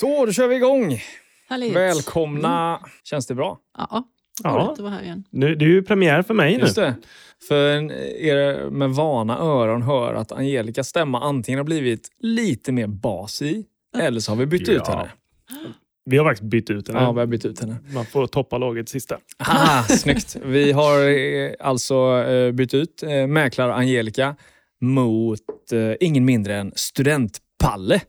Så, 0.00 0.26
då 0.26 0.32
kör 0.32 0.48
vi 0.48 0.56
igång. 0.56 1.00
Härligt. 1.48 1.76
Välkomna. 1.76 2.80
Känns 3.04 3.26
det 3.26 3.34
bra? 3.34 3.58
Ja, 3.78 4.04
Ja. 4.42 4.72
att 4.72 4.78
vara 4.78 4.90
här 4.90 5.02
igen. 5.02 5.24
Nu, 5.30 5.54
det 5.54 5.64
är 5.64 5.68
ju 5.68 5.82
premiär 5.82 6.22
för 6.22 6.34
mig 6.34 6.52
nu. 6.56 6.60
Just 6.60 6.76
det. 6.76 6.94
För 7.48 7.92
er 8.16 8.70
med 8.70 8.90
vana 8.90 9.38
öron 9.38 9.82
hör 9.82 10.14
att 10.14 10.32
Angelicas 10.32 10.88
stämma 10.88 11.20
antingen 11.20 11.58
har 11.58 11.64
blivit 11.64 12.08
lite 12.18 12.72
mer 12.72 12.86
bas 12.86 13.42
i, 13.42 13.64
eller 13.98 14.20
så 14.20 14.32
har 14.32 14.36
vi 14.36 14.46
bytt 14.46 14.68
ut 14.68 14.82
Ja. 14.86 14.96
henne. 14.96 15.10
Vi 16.04 16.16
har 16.18 16.24
faktiskt 16.24 16.50
bytt 16.50 16.70
ut 16.70 16.86
den. 16.86 16.94
Ja, 16.96 17.00
här. 17.02 17.12
vi 17.12 17.18
har 17.20 17.26
bytt 17.26 17.44
ut 17.44 17.60
henne. 17.60 17.76
Man 17.94 18.06
får 18.06 18.26
toppa 18.26 18.58
laget 18.58 18.88
sista. 18.88 19.18
Ah, 19.38 19.82
snyggt. 19.88 20.36
Vi 20.44 20.72
har 20.72 21.08
eh, 21.08 21.52
alltså 21.60 21.94
eh, 22.28 22.52
bytt 22.52 22.74
ut 22.74 23.02
eh, 23.02 23.26
mäklare 23.26 23.74
Angelica 23.74 24.36
mot 24.80 25.40
ingen 26.00 26.24
mindre 26.24 26.56
än 26.56 26.72
studentpalle. 27.60 28.00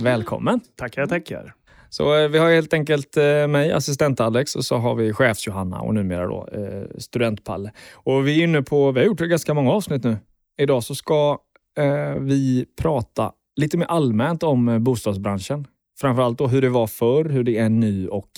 Välkommen! 0.00 0.60
Tackar, 0.76 1.06
tackar. 1.06 1.54
Så 1.88 2.16
eh, 2.18 2.28
vi 2.28 2.38
har 2.38 2.50
helt 2.50 2.72
enkelt 2.72 3.16
eh, 3.16 3.46
mig, 3.46 3.72
assistent 3.72 4.20
Alex, 4.20 4.56
och 4.56 4.64
så 4.64 4.76
har 4.76 4.94
vi 4.94 5.12
chefs-Johanna 5.12 5.80
och 5.80 5.94
numera 5.94 6.26
då 6.26 6.48
eh, 6.52 6.98
studentpalle. 6.98 7.72
Och 7.92 8.26
vi 8.26 8.40
är 8.40 8.44
inne 8.44 8.62
på, 8.62 8.92
vi 8.92 9.00
har 9.00 9.06
gjort 9.06 9.18
ganska 9.18 9.54
många 9.54 9.70
avsnitt 9.70 10.04
nu. 10.04 10.16
Idag 10.58 10.84
så 10.84 10.94
ska 10.94 11.38
eh, 11.78 12.14
vi 12.14 12.66
prata 12.76 13.32
lite 13.56 13.78
mer 13.78 13.86
allmänt 13.86 14.42
om 14.42 14.84
bostadsbranschen. 14.84 15.66
Framförallt 16.00 16.38
då 16.38 16.46
hur 16.46 16.62
det 16.62 16.68
var 16.68 16.86
förr, 16.86 17.24
hur 17.24 17.44
det 17.44 17.58
är 17.58 17.68
nu 17.68 18.08
och 18.08 18.30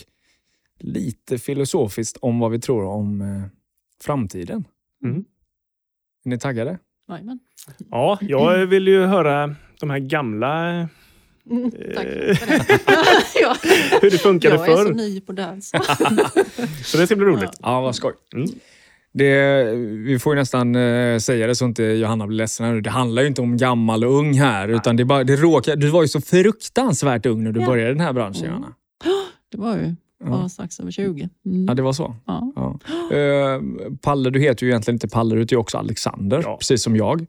lite 0.79 1.39
filosofiskt 1.39 2.17
om 2.21 2.39
vad 2.39 2.51
vi 2.51 2.61
tror 2.61 2.85
om 2.85 3.21
eh, 3.21 3.43
framtiden. 4.05 4.65
Mm. 5.05 5.25
Är 6.25 6.31
ni 6.31 6.39
taggade? 6.39 6.79
Jajamän. 7.09 7.39
Ja, 7.91 8.19
jag 8.21 8.67
vill 8.67 8.89
ju 8.89 9.05
höra 9.05 9.55
de 9.81 9.91
här 9.91 9.99
gamla, 9.99 10.89
Mm, 11.51 11.71
tack 11.95 12.05
Eh. 12.07 12.35
för 12.37 12.49
ja. 13.43 13.57
hur 14.03 14.11
det 14.11 14.19
funkade 14.19 14.55
Jag 14.55 14.69
är 14.69 14.77
så 14.77 14.85
förr. 14.85 14.95
ny 14.95 15.21
på 15.21 15.33
dans. 15.33 15.71
Så 16.85 16.99
det 16.99 17.07
ska 17.07 17.17
bli 17.17 17.27
roligt. 17.27 17.51
Ja, 17.63 17.81
vad 17.81 17.95
skoj. 17.95 18.13
Mm. 18.35 18.49
Det, 19.13 19.65
vi 20.07 20.19
får 20.19 20.35
ju 20.35 20.41
nästan 20.41 20.75
eh, 20.77 21.19
säga 21.19 21.47
det 21.47 21.55
så 21.55 21.65
inte 21.65 21.83
Johanna 21.83 22.27
blir 22.27 22.37
ledsen. 22.39 22.67
här 22.67 22.73
nu. 22.75 22.81
Det 22.81 22.91
handlar 22.91 23.23
ju 23.23 23.29
inte 23.29 23.41
om 23.43 23.57
gammal 23.57 24.05
och 24.05 24.13
ung 24.19 24.35
här. 24.35 24.69
Utan 24.69 24.97
det, 24.97 25.03
är 25.03 25.05
bara, 25.05 25.25
det 25.25 25.37
råkar, 25.37 25.77
du 25.77 25.89
var 25.89 26.03
ju 26.03 26.09
så 26.09 26.21
fruktansvärt 26.21 27.27
ung 27.27 27.45
när 27.45 27.53
du 27.53 27.61
Ja. 27.61 27.67
började 27.67 27.91
den 27.91 28.01
här 28.01 28.13
branschen, 28.13 28.45
Mm. 28.47 28.51
Johanna. 28.57 28.75
Det 29.53 29.59
var 29.59 29.77
ju 29.77 29.95
Ja. 30.27 30.49
strax 30.49 30.81
över 30.81 30.91
20. 30.91 31.29
Mm. 31.47 31.65
ja, 31.69 31.75
det 31.75 31.83
var 31.83 31.93
så. 31.93 32.15
Ja. 32.27 32.53
Ja. 32.57 32.79
Eh, 33.17 33.61
Palle, 34.03 34.31
du 34.31 34.41
heter 34.41 34.67
ju 34.67 34.71
egentligen 34.71 34.95
inte 34.95 35.09
Palle, 35.09 35.35
du 35.35 35.41
heter 35.41 35.55
ju 35.57 35.61
också 35.61 35.79
Alexander, 35.79 36.41
Ja. 36.45 36.57
precis 36.57 36.83
som 36.83 36.97
jag. 36.97 37.27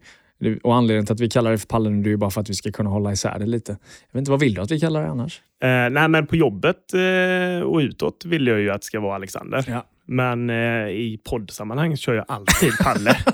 Och 0.64 0.76
Anledningen 0.76 1.06
till 1.06 1.14
att 1.14 1.20
vi 1.20 1.30
kallar 1.30 1.52
det 1.52 1.58
för 1.58 1.68
Palle 1.68 1.90
nu, 1.90 2.04
det 2.04 2.08
är 2.10 2.12
ju 2.12 2.18
bara 2.18 2.30
för 2.30 2.42
att 2.42 2.50
vi 2.50 2.54
ska 2.54 2.72
kunna 2.72 2.90
hålla 2.90 3.12
isär 3.12 3.40
det 3.40 3.46
lite. 3.46 3.72
Jag 3.72 4.14
vet 4.14 4.20
inte, 4.20 4.32
vad 4.32 4.40
vill 4.40 4.54
du 4.54 4.62
att 4.62 4.72
vi 4.72 4.80
kallar 4.80 5.02
det 5.02 5.08
annars? 5.10 5.42
Eh, 5.64 5.90
nej, 5.92 6.08
men 6.08 6.28
på 6.28 6.36
jobbet 6.36 6.94
eh, 6.94 7.64
och 7.66 7.78
utåt 7.78 8.26
vill 8.26 8.48
jag 8.48 8.60
ju 8.60 8.70
att 8.70 8.82
det 8.82 8.86
ska 8.86 9.00
vara 9.00 9.16
Alexander. 9.16 9.66
Ja. 9.68 9.86
Men 10.08 10.50
eh, 10.50 10.88
i 10.90 11.20
poddsammanhang 11.30 11.98
kör 11.98 12.14
jag 12.14 12.26
alltid 12.28 12.72
Palle. 12.84 13.18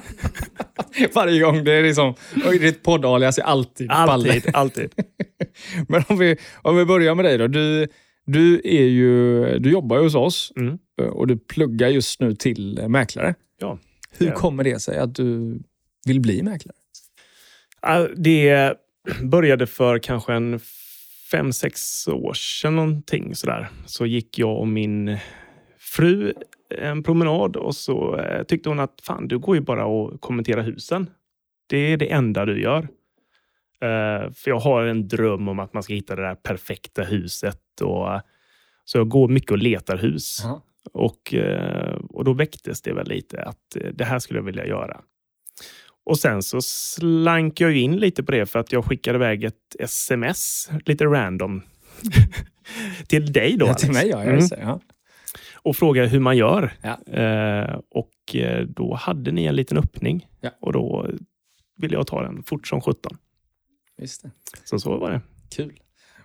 Varje 1.15 1.41
gång. 1.41 1.63
Det 1.63 1.71
är 1.73 1.83
liksom, 1.83 2.13
ditt 2.59 2.83
poddalias 2.83 3.37
är 3.37 3.43
alltid 3.43 3.89
Palle. 3.89 4.11
alltid, 4.33 4.55
alltid. 4.55 4.91
Men 5.87 6.03
om 6.07 6.17
vi, 6.17 6.37
om 6.61 6.77
vi 6.77 6.85
börjar 6.85 7.15
med 7.15 7.25
dig 7.25 7.37
då. 7.37 7.47
Du, 7.47 7.87
du, 8.31 8.61
är 8.63 8.83
ju, 8.85 9.43
du 9.59 9.71
jobbar 9.71 9.97
ju 9.97 10.03
hos 10.03 10.15
oss 10.15 10.53
Mm. 10.55 10.77
och 11.11 11.27
du 11.27 11.37
pluggar 11.37 11.87
just 11.87 12.21
nu 12.21 12.35
till 12.35 12.85
mäklare. 12.87 13.35
Ja. 13.59 13.79
Hur 14.17 14.31
kommer 14.31 14.63
det 14.63 14.79
sig 14.79 14.97
att 14.97 15.15
du 15.15 15.59
vill 16.05 16.19
bli 16.21 16.43
mäklare? 16.43 16.75
Det 18.15 18.73
började 19.23 19.67
för 19.67 19.99
kanske 19.99 20.33
en 20.33 20.59
fem, 21.31 21.53
sex 21.53 22.07
år 22.07 22.33
sedan 22.33 22.75
någonting 22.75 23.35
sådär. 23.35 23.69
Så 23.85 24.05
gick 24.05 24.39
jag 24.39 24.59
och 24.59 24.67
min 24.67 25.17
fru 25.77 26.33
en 26.77 27.03
promenad 27.03 27.55
och 27.55 27.75
så 27.75 28.17
eh, 28.17 28.43
tyckte 28.43 28.69
hon 28.69 28.79
att 28.79 29.01
fan, 29.03 29.27
du 29.27 29.39
går 29.39 29.55
ju 29.55 29.61
bara 29.61 29.85
och 29.85 30.21
kommenterar 30.21 30.63
husen. 30.63 31.09
Det 31.67 31.77
är 31.77 31.97
det 31.97 32.11
enda 32.11 32.45
du 32.45 32.61
gör. 32.61 32.87
Eh, 33.81 34.31
för 34.31 34.51
jag 34.51 34.59
har 34.59 34.83
en 34.83 35.07
dröm 35.07 35.47
om 35.47 35.59
att 35.59 35.73
man 35.73 35.83
ska 35.83 35.93
hitta 35.93 36.15
det 36.15 36.21
där 36.21 36.35
perfekta 36.35 37.03
huset. 37.03 37.81
Och, 37.81 38.21
så 38.85 38.97
jag 38.97 39.07
går 39.09 39.27
mycket 39.27 39.51
och 39.51 39.57
letar 39.57 39.97
hus. 39.97 40.43
Och, 40.93 41.33
eh, 41.33 41.95
och 42.09 42.23
då 42.23 42.33
väcktes 42.33 42.81
det 42.81 42.93
väl 42.93 43.07
lite 43.07 43.43
att 43.43 43.75
eh, 43.75 43.89
det 43.93 44.05
här 44.05 44.19
skulle 44.19 44.39
jag 44.39 44.45
vilja 44.45 44.65
göra. 44.65 45.01
Och 46.05 46.19
sen 46.19 46.43
så 46.43 46.61
slank 46.61 47.61
jag 47.61 47.77
in 47.77 47.97
lite 47.97 48.23
på 48.23 48.31
det 48.31 48.45
för 48.45 48.59
att 48.59 48.71
jag 48.71 48.85
skickade 48.85 49.15
iväg 49.15 49.43
ett 49.43 49.75
sms, 49.79 50.69
lite 50.85 51.05
random, 51.05 51.61
till 53.07 53.33
dig 53.33 53.57
då 53.57 53.65
Ja, 53.65 53.73
till 53.73 53.91
mig 53.91 54.07
ja. 54.09 54.23
Mm. 54.23 54.41
säger, 54.41 54.63
ja. 54.63 54.79
Och 55.61 55.75
frågade 55.75 56.07
hur 56.07 56.19
man 56.19 56.37
gör. 56.37 56.73
Ja. 56.81 56.97
Och 57.89 58.35
då 58.67 58.93
hade 58.93 59.31
ni 59.31 59.45
en 59.45 59.55
liten 59.55 59.77
öppning 59.77 60.27
Ja. 60.41 60.49
och 60.61 60.73
då 60.73 61.07
ville 61.77 61.93
jag 61.93 62.07
ta 62.07 62.21
den 62.23 62.43
fort 62.43 62.67
som 62.67 62.81
sjutton. 62.81 63.17
Just 64.01 64.23
det. 64.23 64.31
Så 64.65 64.79
så 64.79 64.97
var 64.97 65.11
det. 65.11 65.21
Kul. 65.55 65.73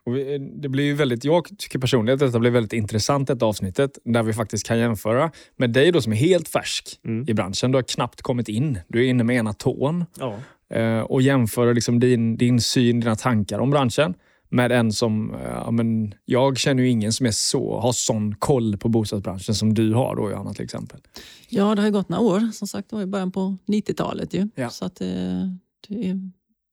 Och 0.07 0.17
vi, 0.17 0.39
det 0.39 0.69
blir 0.69 0.85
ju 0.85 0.95
väldigt, 0.95 1.25
jag 1.25 1.59
tycker 1.59 1.79
personligen 1.79 2.15
att 2.15 2.21
detta 2.21 2.39
blir 2.39 2.51
väldigt 2.51 2.73
intressant 2.73 3.29
detta 3.29 3.47
avsnittet 3.47 3.99
där 4.05 4.23
vi 4.23 4.33
faktiskt 4.33 4.67
kan 4.67 4.79
jämföra 4.79 5.31
med 5.57 5.71
dig 5.73 5.93
då 5.93 6.01
som 6.01 6.13
är 6.13 6.17
helt 6.17 6.49
färsk 6.49 7.01
Mm. 7.05 7.29
i 7.29 7.35
branschen. 7.35 7.73
Du 7.73 7.79
har 7.79 7.83
knappt 7.83 8.23
kommit 8.23 8.49
in. 8.49 8.79
Du 8.89 9.05
är 9.05 9.09
inne 9.11 9.25
med 9.25 9.37
ena 9.37 9.53
tån. 9.53 10.05
Ja. 10.19 10.37
eh, 10.77 10.99
och 11.01 11.23
jämföra 11.23 11.73
liksom 11.73 12.01
din, 12.01 12.37
din 12.37 12.61
syn, 12.61 13.01
dina 13.01 13.17
tankar 13.17 13.59
om 13.59 13.71
branschen 13.71 14.15
med 14.49 14.73
en 14.73 14.93
som... 14.93 15.35
eh, 15.35 15.41
Ja, 15.65 15.71
men 15.71 16.15
jag 16.25 16.59
känner 16.59 16.83
ju 16.83 16.89
ingen 16.89 17.13
som 17.13 17.27
är 17.27 17.31
så, 17.31 17.81
har 17.81 17.93
sån 17.93 18.35
koll 18.35 18.77
på 18.77 18.89
bostadsbranschen 18.89 19.55
som 19.55 19.75
du 19.75 19.95
har 19.95 20.17
då 20.17 20.31
Johanna 20.31 20.55
till 20.55 20.65
exempel. 20.65 21.01
ja, 21.49 21.75
det 21.75 21.81
har 21.81 21.87
ju 21.87 21.93
gått 21.93 22.09
några 22.09 22.23
år. 22.25 22.53
Som 22.53 22.69
sagt, 22.69 22.91
det 22.91 22.97
var 22.97 23.03
i 23.03 23.07
början 23.07 23.33
på 23.33 23.57
90-talet 23.67 24.35
ju. 24.35 24.49
Ja. 24.55 24.71
Så 24.71 24.85
att 24.85 24.97
det, 24.97 25.57
det 25.89 26.09
är 26.11 26.31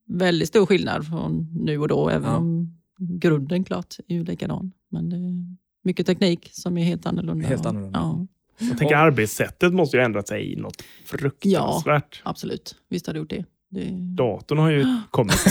väldigt 0.08 0.48
stor 0.48 0.66
skillnad 0.66 1.08
från 1.08 1.48
nu 1.54 1.78
och 1.80 1.88
då. 1.88 2.10
Även 2.10 2.30
Ja. 2.32 2.38
om 2.38 2.78
grunden 3.00 3.64
klart 3.64 3.96
är 4.08 4.16
ju 4.16 4.24
likadan. 4.24 4.72
Men 4.90 5.10
det 5.10 5.16
är 5.16 5.56
mycket 5.84 6.06
teknik 6.06 6.50
som 6.54 6.78
är 6.78 6.84
helt 6.84 7.06
annorlunda. 7.06 7.48
Helt 7.48 7.62
Och- 7.62 7.68
annorlunda. 7.70 8.00
Ja, 8.00 8.28
Jag 8.70 8.78
tänker 8.78 8.96
arbetssättet 8.96 9.74
måste 9.74 9.98
ju 9.98 10.04
ändrat 10.04 10.28
sig 10.28 10.54
i 10.54 10.56
något 10.56 10.84
fruktansvärt. 11.06 12.22
absolut. 12.24 12.76
Visst 12.90 13.08
har 13.08 13.14
det 13.14 13.20
gjort 13.20 13.30
det. 13.30 13.46
det... 13.70 13.90
Datorn 14.16 14.58
har 14.58 14.70
ju 14.72 14.86
kommit. 15.12 15.46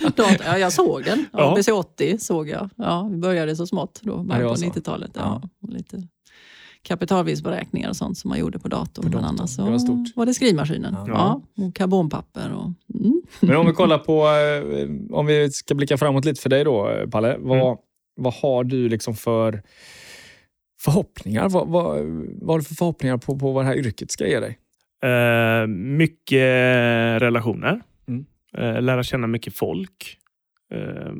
Dator, 0.00 0.26
ja, 0.46 0.58
jag 0.58 0.72
såg 0.72 1.04
den. 1.04 1.24
Ja. 1.32 1.56
ABC80 1.56 2.18
såg 2.18 2.48
jag. 2.48 2.70
Ja, 2.76 3.08
vi 3.12 3.16
började 3.18 3.56
så 3.56 3.66
smått 3.66 4.00
då, 4.02 4.22
början 4.22 4.48
på 4.48 4.56
så. 4.56 4.64
90-talet. 4.66 5.10
Ja. 5.14 5.40
Ja. 5.42 5.48
och 5.62 5.68
Lite 5.72 6.08
kapitalvinstberäkningar 6.82 7.88
och 7.88 7.96
sånt 7.96 8.18
som 8.18 8.28
man 8.28 8.38
gjorde 8.38 8.58
på 8.58 8.68
datorn. 8.68 9.02
På 9.02 9.02
Men 9.02 9.10
datorn. 9.12 9.24
annars 9.38 9.50
så 9.50 9.64
Det 9.64 9.70
var 9.70 9.78
stort. 9.78 10.16
var 10.16 10.26
det 10.26 10.34
skrivmaskinen. 10.34 10.94
Ja. 10.94 11.04
Ja. 11.56 11.64
och 11.64 11.74
karbonpapper. 11.74 12.52
Och, 12.52 12.70
mm. 13.00 13.22
Men 13.40 13.56
om 13.56 13.66
vi 13.66 13.72
kollar 13.72 13.98
på, 13.98 14.26
eh, 14.26 15.16
om 15.16 15.26
vi 15.26 15.50
ska 15.50 15.74
blicka 15.74 15.98
framåt 15.98 16.24
lite 16.24 16.40
för 16.40 16.48
dig 16.50 16.64
då 16.64 16.90
eh, 16.90 17.08
Palle. 17.08 17.36
Vad, 17.38 17.58
Mm. 17.62 17.76
vad 18.16 18.34
har 18.34 18.64
du 18.64 18.88
liksom 18.88 19.14
för 19.14 19.62
förhoppningar? 20.80 21.48
Vad, 21.48 21.68
vad, 21.68 21.98
vad 22.40 22.48
har 22.54 22.58
du 22.58 22.64
för 22.64 22.74
förhoppningar 22.74 23.16
på, 23.16 23.38
på 23.38 23.52
vad 23.52 23.64
det 23.64 23.68
här 23.68 23.76
yrket 23.76 24.10
ska 24.10 24.26
ge 24.26 24.40
dig? 24.40 24.58
Eh, 25.12 25.66
mycket 25.66 26.42
relationer. 27.22 27.80
Mm. 28.08 28.24
Eh, 28.58 28.82
lära 28.82 29.02
känna 29.02 29.26
mycket 29.26 29.54
folk. 29.56 30.16
Eh, 30.74 31.12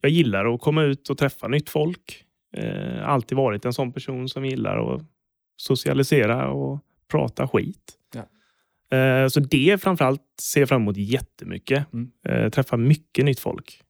jag 0.00 0.10
gillar 0.10 0.54
att 0.54 0.60
komma 0.60 0.82
ut 0.82 1.08
och 1.10 1.18
träffa 1.18 1.48
nytt 1.48 1.70
folk. 1.70 2.23
Eh, 2.56 3.08
alltid 3.08 3.36
varit 3.36 3.64
en 3.64 3.72
sån 3.72 3.92
person 3.92 4.28
som 4.28 4.44
gillar 4.44 4.94
att 4.94 5.02
socialisera 5.56 6.50
och 6.50 6.80
prata 7.10 7.48
skit. 7.48 7.92
Ja. 8.14 8.96
Eh, 8.98 9.28
så 9.28 9.40
det 9.40 9.82
framförallt 9.82 10.22
ser 10.40 10.60
jag 10.60 10.68
fram 10.68 10.82
emot 10.82 10.96
jättemycket. 10.96 11.92
Mm. 11.92 12.10
Eh, 12.28 12.50
träffa 12.50 12.76
mycket 12.76 13.24
nytt 13.24 13.40
folk. 13.40 13.80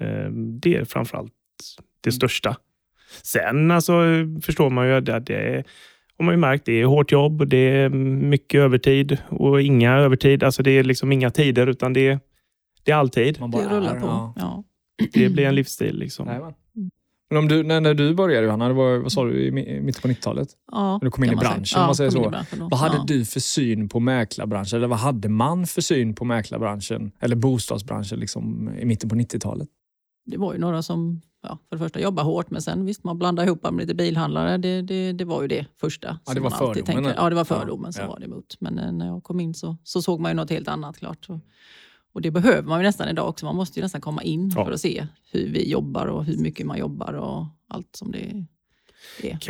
Eh, 0.00 0.30
det 0.60 0.74
är 0.76 0.84
framförallt 0.84 1.32
det 2.00 2.08
Mm. 2.10 2.16
största. 2.16 2.56
Sen 3.22 3.70
alltså, 3.70 3.92
förstår 4.42 4.70
man 4.70 4.86
ju 4.86 4.92
att 4.94 5.26
det, 5.26 5.64
har 6.18 6.24
man 6.24 6.34
ju 6.34 6.38
märkt, 6.38 6.64
det 6.66 6.72
är 6.80 6.84
hårt 6.84 7.12
jobb, 7.12 7.40
och 7.40 7.48
det 7.48 7.56
är 7.58 7.88
mycket 7.88 8.58
övertid 8.58 9.18
och 9.28 9.62
inga 9.62 9.92
övertid. 9.96 10.42
Alltså 10.42 10.62
det 10.62 10.70
är 10.70 10.84
liksom 10.84 11.12
inga 11.12 11.30
tider 11.30 11.66
utan 11.66 11.92
det 11.92 12.08
är, 12.08 12.20
det 12.84 12.92
är 12.92 12.96
alltid. 12.96 13.40
Man 13.40 13.50
Det 13.50 13.68
rullar 13.68 13.96
är, 13.96 14.00
på. 14.00 14.06
ja. 14.06 14.34
Ja. 14.36 14.64
Det 15.12 15.28
blir 15.28 15.46
en 15.46 15.54
livsstil. 15.54 15.98
Liksom. 15.98 16.26
Jajamän. 16.26 16.54
Men 17.30 17.38
om 17.38 17.48
du, 17.48 17.62
när, 17.62 17.80
när 17.80 17.94
du 17.94 18.14
började 18.14 18.46
Johanna, 18.46 18.68
det 18.68 18.74
var, 18.74 18.98
vad 18.98 19.12
sa 19.12 19.24
du, 19.24 19.46
i 19.46 19.50
mi- 19.50 19.80
mitten 19.80 20.02
på 20.02 20.08
90-talet? 20.08 20.48
Ja, 20.72 20.98
Du 21.02 21.10
kom 21.10 21.24
in 21.24 21.32
i 21.32 21.36
branschen, 21.36 21.80
om 21.80 21.86
man 21.86 21.94
säger 21.94 22.10
så. 22.10 22.32
Vad 22.70 22.78
hade 22.80 22.96
ja. 22.96 23.04
du 23.06 23.24
för 23.24 23.40
syn 23.40 23.88
på 23.88 24.00
mäklarbranschen? 24.00 24.76
Eller 24.76 24.88
vad 24.88 24.98
hade 24.98 25.28
man 25.28 25.66
för 25.66 25.80
syn 25.80 26.14
på 26.14 26.24
mäklarbranschen? 26.24 27.12
Eller 27.20 27.36
bostadsbranschen 27.36 28.18
liksom, 28.20 28.70
i 28.78 28.84
mitten 28.84 29.08
på 29.10 29.16
90-talet? 29.16 29.68
Det 30.26 30.36
var 30.36 30.52
ju 30.52 30.58
några 30.58 30.82
som 30.82 31.20
ja, 31.42 31.58
för 31.68 31.76
det 31.76 31.82
första 31.82 32.00
jobbar 32.00 32.22
hårt 32.24 32.50
men 32.50 32.62
sen 32.62 32.84
visst 32.84 33.04
man 33.04 33.18
blandar 33.18 33.44
ihop 33.44 33.62
med 33.62 33.74
lite 33.76 33.94
bilhandlare. 33.94 34.56
Det, 34.58 34.82
det, 34.82 35.12
det 35.12 35.24
var 35.24 35.42
ju 35.42 35.48
det 35.48 35.66
första. 35.80 36.18
Ja, 36.26 36.34
det 36.34 36.40
var 36.40 36.50
fördomen? 36.50 37.12
Ja, 37.16 37.28
det 37.30 37.36
var 37.36 37.44
fördomen 37.44 37.88
Ja, 37.88 37.92
som 37.92 38.02
ja. 38.04 38.08
var 38.10 38.18
det 38.18 38.26
emot. 38.26 38.56
Men 38.60 38.78
eh, 38.78 38.92
när 38.92 39.06
jag 39.06 39.22
kom 39.24 39.40
in 39.40 39.54
så, 39.54 39.76
så 39.84 40.02
såg 40.02 40.20
man 40.20 40.30
ju 40.30 40.34
något 40.34 40.50
helt 40.50 40.68
annat 40.68 40.98
klart. 40.98 41.26
Och, 41.28 41.38
Och 42.16 42.22
det 42.22 42.30
behöver 42.30 42.62
man 42.68 42.80
ju 42.80 42.86
nästan 42.86 43.08
idag 43.08 43.28
också. 43.28 43.46
Man 43.46 43.56
måste 43.56 43.78
ju 43.80 43.82
nästan 43.82 44.00
komma 44.00 44.22
in 44.22 44.52
Ja. 44.56 44.64
för 44.64 44.72
att 44.72 44.80
se 44.80 45.06
hur 45.32 45.48
vi 45.52 45.70
jobbar 45.70 46.06
och 46.06 46.24
hur 46.24 46.36
mycket 46.38 46.66
man 46.66 46.78
jobbar 46.78 47.12
och 47.12 47.44
allt 47.68 47.96
som 47.96 48.12
det 48.12 48.18
är. 48.18 48.46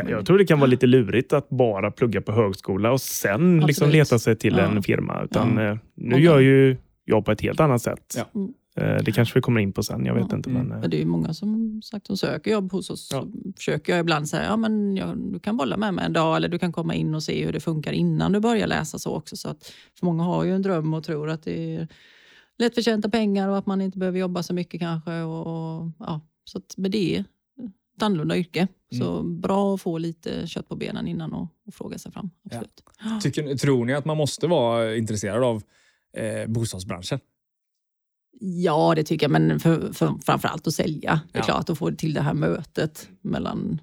Jag 0.09 0.27
tror 0.27 0.39
det 0.39 0.45
kan 0.45 0.61
vara 0.61 0.71
lite 0.71 0.87
lurigt 0.87 1.33
att 1.33 1.49
bara 1.49 1.91
plugga 1.91 2.21
på 2.23 2.33
högskola 2.33 2.93
och 2.93 3.01
sen 3.01 3.61
liksom 3.67 3.91
leta 3.91 4.19
sig 4.19 4.37
till 4.37 4.55
Ja. 4.57 4.63
en 4.63 4.83
firma. 4.83 5.23
Utan, 5.25 5.59
eh, 5.59 5.77
Nu 5.95 6.17
gör 6.21 6.39
ju 6.41 6.77
jag 7.05 7.25
på 7.25 7.33
ett 7.33 7.41
helt 7.41 7.61
annat 7.61 7.83
sätt. 7.83 8.15
Ja. 8.17 8.25
Mm. 8.35 8.53
Eh, 8.77 9.03
Det 9.05 9.13
kanske 9.13 9.35
vi 9.39 9.43
kommer 9.43 9.61
in 9.61 9.73
på 9.73 9.83
sen, 9.83 10.05
jag 10.07 10.15
vet 10.15 10.27
Ja. 10.31 10.37
inte. 10.37 10.51
Mm. 10.51 10.63
Men, 10.67 10.81
Men 10.81 10.91
det 10.91 10.97
är 10.97 11.01
ju 11.01 11.07
många 11.07 11.35
som 11.35 11.81
sagt 11.85 12.07
som 12.07 12.17
söker 12.17 12.51
jobb 12.51 12.73
hos 12.73 12.91
oss. 12.91 13.09
Ja. 13.13 13.21
Så 13.23 13.53
försöker 13.57 13.93
jag 13.93 14.01
ibland 14.01 14.29
säga 14.29 14.45
ja, 14.45 14.57
men 14.57 14.97
jag, 14.97 15.19
du 15.33 15.39
kan 15.39 15.57
bolla 15.57 15.77
med 15.77 15.95
mig 15.95 16.05
en 16.07 16.13
dag 16.13 16.37
eller 16.37 16.49
du 16.49 16.59
kan 16.59 16.73
komma 16.73 16.95
in 16.95 17.15
och 17.15 17.23
se 17.23 17.45
hur 17.45 17.53
det 17.53 17.61
funkar 17.61 17.93
innan 17.93 18.33
du 18.33 18.41
börjar 18.41 18.67
läsa. 18.67 18.99
så 18.99 19.15
också. 19.15 19.37
Så 19.37 19.49
att, 19.49 19.73
för 19.99 20.07
många 20.07 20.23
har 20.23 20.45
ju 20.45 20.55
en 20.55 20.63
dröm 20.63 20.95
och 20.95 21.05
tror 21.05 21.31
att 21.31 21.43
det 21.45 21.75
är 21.77 21.89
lättförtjänta 22.59 23.09
pengar 23.11 23.49
och 23.49 23.59
att 23.59 23.67
man 23.67 23.81
inte 23.81 23.99
behöver 23.99 24.19
jobba 24.19 24.43
så 24.43 24.55
mycket 24.55 24.81
kanske. 24.81 25.21
Och, 25.23 25.47
och, 25.47 25.91
ja, 25.99 26.21
så 26.45 26.59
att 26.59 26.77
med 26.77 26.91
det 26.91 27.17
är 27.17 27.21
ett 27.97 28.03
annorlunda 28.03 28.37
yrke. 28.37 28.69
Så 28.99 29.23
bra 29.23 29.75
att 29.75 29.81
få 29.81 29.99
lite 29.99 30.47
kött 30.47 30.69
på 30.69 30.77
benen 30.77 31.09
innan 31.09 31.33
och, 31.33 31.49
och 31.67 31.75
fråga 31.75 31.99
sig 31.99 32.13
fram. 32.13 32.31
Absolut. 32.45 32.83
Tycker, 33.23 33.57
tror 33.57 33.85
ni 33.85 33.95
att 33.95 34.05
man 34.05 34.17
måste 34.17 34.47
vara 34.47 34.97
intresserad 34.97 35.43
av 35.45 35.63
eh, 36.17 36.47
bostadsbranschen? 36.51 37.21
Ja, 38.41 38.93
det 38.97 39.05
tycker 39.05 39.25
jag. 39.25 39.31
Men 39.31 39.61
för, 39.61 39.93
för, 39.93 40.15
framförallt 40.25 40.67
att 40.67 40.75
sälja. 40.75 41.21
Det 41.33 41.39
är 41.39 41.43
Ja. 41.43 41.45
klart, 41.45 41.71
att 41.71 41.79
få 41.79 41.91
till 41.91 42.15
det 42.15 42.21
här 42.21 42.35
mötet 42.35 43.09
mellan, 43.21 43.81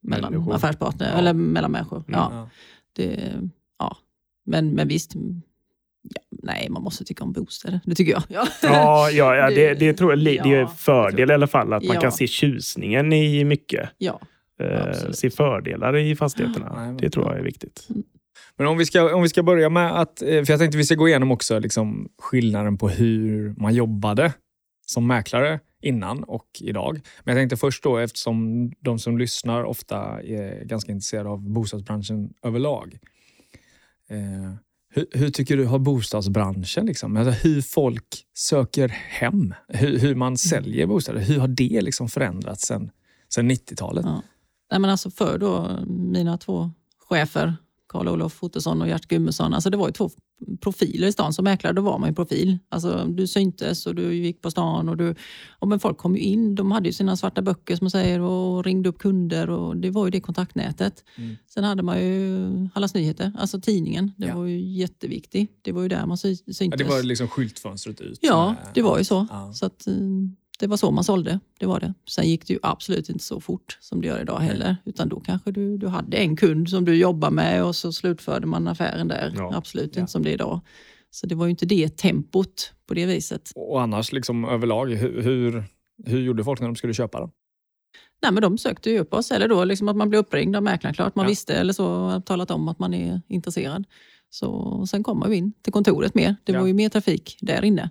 mellan 0.00 0.32
Människor. 0.32 0.54
affärspartner, 0.54 1.10
Ja. 1.12 1.18
eller 1.18 1.32
mellan 1.34 1.72
människor. 1.72 1.96
Mm. 2.08 2.20
Ja, 2.20 2.28
Ja. 2.32 2.48
det, 2.92 3.40
ja. 3.78 3.96
Men, 4.44 4.70
men 4.74 4.88
visst, 4.88 5.14
ja, 6.14 6.22
nej, 6.42 6.66
man 6.70 6.82
måste 6.82 7.04
tycka 7.04 7.24
om 7.24 7.32
bostäder. 7.32 7.80
Det 7.84 7.94
tycker 7.94 8.12
jag. 8.12 8.22
Ja, 8.28 8.46
Ja, 8.62 9.10
ja, 9.10 9.36
ja 9.36 9.50
det, 9.50 9.74
det 9.74 9.92
tror 9.94 10.12
jag 10.12 10.18
det 10.24 10.38
är 10.38 10.60
en 10.62 10.68
fördel 10.68 11.30
i 11.30 11.34
alla 11.34 11.46
fall. 11.46 11.72
Att 11.72 11.84
man 11.84 11.94
Ja. 11.94 12.00
kan 12.00 12.12
se 12.12 12.26
tjusningen 12.26 13.12
i 13.12 13.44
mycket. 13.44 13.90
ja. 13.98 14.20
Eh, 14.60 15.10
se 15.12 15.30
fördelar 15.30 15.96
i 15.96 16.16
fastigheterna. 16.16 16.92
Det 17.00 17.10
tror 17.10 17.26
jag 17.26 17.38
är 17.38 17.42
viktigt. 17.42 17.88
Men 18.58 18.66
om 18.66 18.78
vi, 18.78 18.86
ska, 18.86 19.14
om 19.14 19.22
vi 19.22 19.28
ska 19.28 19.42
börja 19.42 19.68
med 19.68 20.00
att, 20.00 20.22
eh, 20.22 20.28
för 20.28 20.50
jag 20.52 20.58
tänkte 20.60 20.78
vi 20.78 20.84
ska 20.84 20.94
gå 20.94 21.08
igenom 21.08 21.30
också 21.30 21.58
liksom 21.58 22.08
skillnaden 22.18 22.78
på 22.78 22.88
hur 22.88 23.54
man 23.58 23.74
jobbade 23.74 24.32
som 24.86 25.06
mäklare 25.06 25.60
innan 25.82 26.24
och 26.24 26.46
idag. 26.60 27.00
Men 27.24 27.36
jag 27.36 27.40
tänkte 27.40 27.56
först 27.56 27.82
då, 27.82 27.98
eftersom 27.98 28.70
de 28.80 28.98
som 28.98 29.18
lyssnar 29.18 29.64
ofta 29.64 29.96
är 30.22 30.64
ganska 30.64 30.92
intresserade 30.92 31.28
av 31.28 31.50
bostadsbranschen 31.50 32.30
överlag. 32.42 32.98
Eh, 34.10 34.54
hur, 34.96 35.06
hur 35.12 35.30
tycker 35.30 35.56
du 35.56 35.64
har 35.64 35.78
bostadsbranschen, 35.78 36.86
liksom, 36.86 37.16
alltså 37.16 37.48
hur 37.48 37.62
folk 37.62 38.24
söker 38.34 38.88
hem, 38.88 39.54
hur, 39.68 39.98
hur 39.98 40.14
man 40.14 40.36
säljer 40.36 40.86
bostäder, 40.86 41.20
hur 41.20 41.38
har 41.38 41.48
det 41.48 41.80
liksom 41.80 42.08
förändrats 42.08 42.66
sen, 42.66 42.90
sen 43.34 43.50
90-talet? 43.50 44.04
Ja. 44.04 44.22
Nej, 44.70 44.80
men 44.80 44.90
alltså 44.90 45.10
för 45.10 45.38
då, 45.38 45.78
mina 45.86 46.38
två 46.38 46.70
chefer, 47.08 47.56
Karl-Olof 47.88 48.42
Ottosson 48.42 48.82
och 48.82 48.88
Gert 48.88 49.08
Gummesson, 49.08 49.54
alltså 49.54 49.70
det 49.70 49.76
var 49.76 49.86
ju 49.86 49.92
två 49.92 50.10
profiler 50.60 51.08
i 51.08 51.12
stan. 51.12 51.32
Som 51.32 51.44
mäklare 51.44 51.72
då 51.72 51.82
var 51.82 51.98
man 51.98 52.08
ju 52.08 52.14
profil. 52.14 52.58
Alltså, 52.68 53.04
du 53.08 53.26
syntes 53.26 53.86
och 53.86 53.94
du 53.94 54.14
gick 54.14 54.42
på 54.42 54.50
stan. 54.50 54.88
Och 54.88 54.96
du, 54.96 55.14
och 55.58 55.68
men 55.68 55.80
folk 55.80 55.98
kom 55.98 56.16
ju 56.16 56.22
in, 56.22 56.54
de 56.54 56.72
hade 56.72 56.88
ju 56.88 56.92
sina 56.92 57.16
svarta 57.16 57.42
böcker 57.42 57.76
som 57.76 57.84
man 57.84 57.90
säger 57.90 58.20
och 58.20 58.64
ringde 58.64 58.88
upp 58.88 58.98
kunder. 58.98 59.50
och 59.50 59.76
Det 59.76 59.90
var 59.90 60.04
ju 60.04 60.10
det 60.10 60.20
kontaktnätet. 60.20 61.04
Mm. 61.16 61.36
Sen 61.46 61.64
hade 61.64 61.82
man 61.82 62.00
ju 62.00 62.48
Hallands 62.74 62.94
Nyheter, 62.94 63.32
alltså 63.38 63.60
tidningen. 63.60 64.12
Det 64.16 64.26
Ja. 64.26 64.36
var 64.36 64.44
ju 64.44 64.60
jätteviktig. 64.60 65.48
Det 65.62 65.72
var 65.72 65.82
ju 65.82 65.88
där 65.88 66.06
man 66.06 66.18
sy- 66.18 66.36
syntes. 66.36 66.58
Ja, 66.60 66.76
det 66.76 66.84
var 66.84 67.02
liksom 67.02 67.28
skyltfönstret 67.28 68.00
ut. 68.00 68.18
Ja, 68.22 68.54
det 68.74 68.82
var 68.82 68.98
ju 68.98 69.04
så. 69.04 69.26
Ja. 69.30 69.52
så 69.54 69.66
att, 69.66 69.86
eh, 69.86 69.94
det 70.58 70.66
var 70.66 70.76
så 70.76 70.90
man 70.90 71.04
sålde. 71.04 71.40
Det 71.58 71.66
var 71.66 71.80
det. 71.80 71.94
Sen 72.08 72.28
gick 72.28 72.46
det 72.46 72.52
ju 72.52 72.58
absolut 72.62 73.08
inte 73.08 73.24
så 73.24 73.40
fort 73.40 73.78
som 73.80 74.00
det 74.00 74.06
gör 74.08 74.20
idag 74.20 74.38
heller. 74.38 74.76
Utan 74.84 75.08
då 75.08 75.20
kanske 75.20 75.50
du, 75.52 75.78
du 75.78 75.86
hade 75.88 76.16
en 76.16 76.36
kund 76.36 76.68
som 76.70 76.84
du 76.84 76.94
jobbar 76.94 77.30
med 77.30 77.64
och 77.64 77.76
så 77.76 77.92
slutförde 77.92 78.46
man 78.46 78.68
affären 78.68 79.08
där. 79.08 79.32
Ja. 79.36 79.54
Absolut 79.56 79.96
Ja. 79.96 80.00
inte 80.00 80.12
som 80.12 80.22
det 80.22 80.30
är 80.30 80.34
idag. 80.34 80.60
Så 81.10 81.26
det 81.26 81.34
var 81.34 81.46
ju 81.46 81.50
inte 81.50 81.66
det 81.66 81.96
tempot 81.96 82.72
på 82.88 82.94
det 82.94 83.06
viset. 83.06 83.52
Och 83.54 83.82
annars 83.82 84.12
liksom 84.12 84.44
överlag, 84.44 84.86
hur, 84.90 85.22
hur, 85.22 85.64
hur 86.04 86.20
gjorde 86.20 86.44
folk 86.44 86.60
när 86.60 86.66
de 86.68 86.76
skulle 86.76 86.94
köpa 86.94 87.20
den? 87.20 87.30
Nej, 88.22 88.32
men 88.32 88.42
de 88.42 88.58
sökte 88.58 88.90
ju 88.90 88.98
upp 88.98 89.14
oss. 89.14 89.30
Eller 89.30 89.48
då 89.48 89.64
liksom 89.64 89.88
att 89.88 89.96
man 89.96 90.08
blev 90.08 90.20
uppringd 90.20 90.56
av 90.56 90.62
mäklaren. 90.62 90.94
Klart 90.94 91.14
man 91.14 91.24
Ja. 91.24 91.28
visste 91.28 91.54
eller 91.54 91.72
så 91.72 92.20
talat 92.26 92.50
om 92.50 92.68
att 92.68 92.78
man 92.78 92.94
är 92.94 93.20
intresserad. 93.28 93.84
Så 94.30 94.86
sen 94.86 95.02
kom 95.02 95.18
man 95.18 95.30
ju 95.30 95.36
in 95.36 95.52
till 95.62 95.72
kontoret 95.72 96.14
mer. 96.14 96.36
Det 96.44 96.52
Ja. 96.52 96.60
var 96.60 96.66
ju 96.66 96.72
mer 96.74 96.88
trafik 96.88 97.38
där 97.40 97.64
inne. 97.64 97.90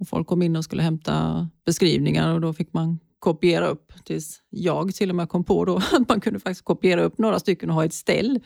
Och 0.00 0.08
folk 0.08 0.26
kom 0.26 0.42
in 0.42 0.56
och 0.56 0.64
skulle 0.64 0.82
hämta 0.82 1.48
beskrivningar 1.66 2.34
och 2.34 2.40
då 2.40 2.52
fick 2.52 2.72
man 2.72 2.98
kopiera 3.18 3.66
upp 3.66 3.92
tills 4.04 4.38
jag 4.50 4.94
till 4.94 5.10
och 5.10 5.16
med 5.16 5.28
kom 5.28 5.44
på 5.44 5.64
då 5.64 5.76
att 5.92 6.08
man 6.08 6.20
kunde 6.20 6.40
faktiskt 6.40 6.64
kopiera 6.64 7.02
upp 7.02 7.18
några 7.18 7.38
stycken 7.38 7.68
och 7.70 7.74
ha 7.74 7.84
ett 7.84 7.92
ställ. 7.94 8.40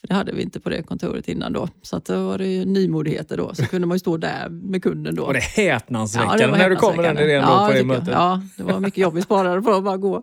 För 0.00 0.08
det 0.08 0.14
hade 0.14 0.32
vi 0.32 0.42
inte 0.42 0.60
på 0.60 0.70
det 0.70 0.82
kontoret 0.82 1.28
innan 1.28 1.52
då. 1.52 1.68
Så 1.82 1.96
att 1.96 2.04
då 2.04 2.26
var 2.26 2.38
det 2.38 2.46
ju 2.46 2.64
nymodigheter 2.64 3.36
då. 3.36 3.54
Så 3.54 3.66
kunde 3.66 3.86
man 3.86 3.94
ju 3.94 3.98
stå 3.98 4.16
där 4.16 4.48
med 4.48 4.82
kunden 4.82 5.14
då. 5.14 5.24
Var 5.26 5.32
det 5.34 5.40
häpnadsväckande 5.40 6.46
var 6.46 6.58
när 6.58 6.70
du 6.70 6.76
kom 6.76 6.96
med 6.96 7.04
den 7.04 7.18
idén 7.24 7.42
då 7.42 7.48
ja, 7.48 7.66
på 7.68 7.74
det 7.74 7.84
mötet? 7.84 8.08
Ja, 8.08 8.42
det 8.56 8.62
var 8.62 8.80
mycket 8.80 8.98
jobb 8.98 9.14
vi 9.14 9.22
sparade 9.22 9.62
på 9.62 9.70
att 9.70 9.84
bara 9.84 9.96
gå. 9.96 10.22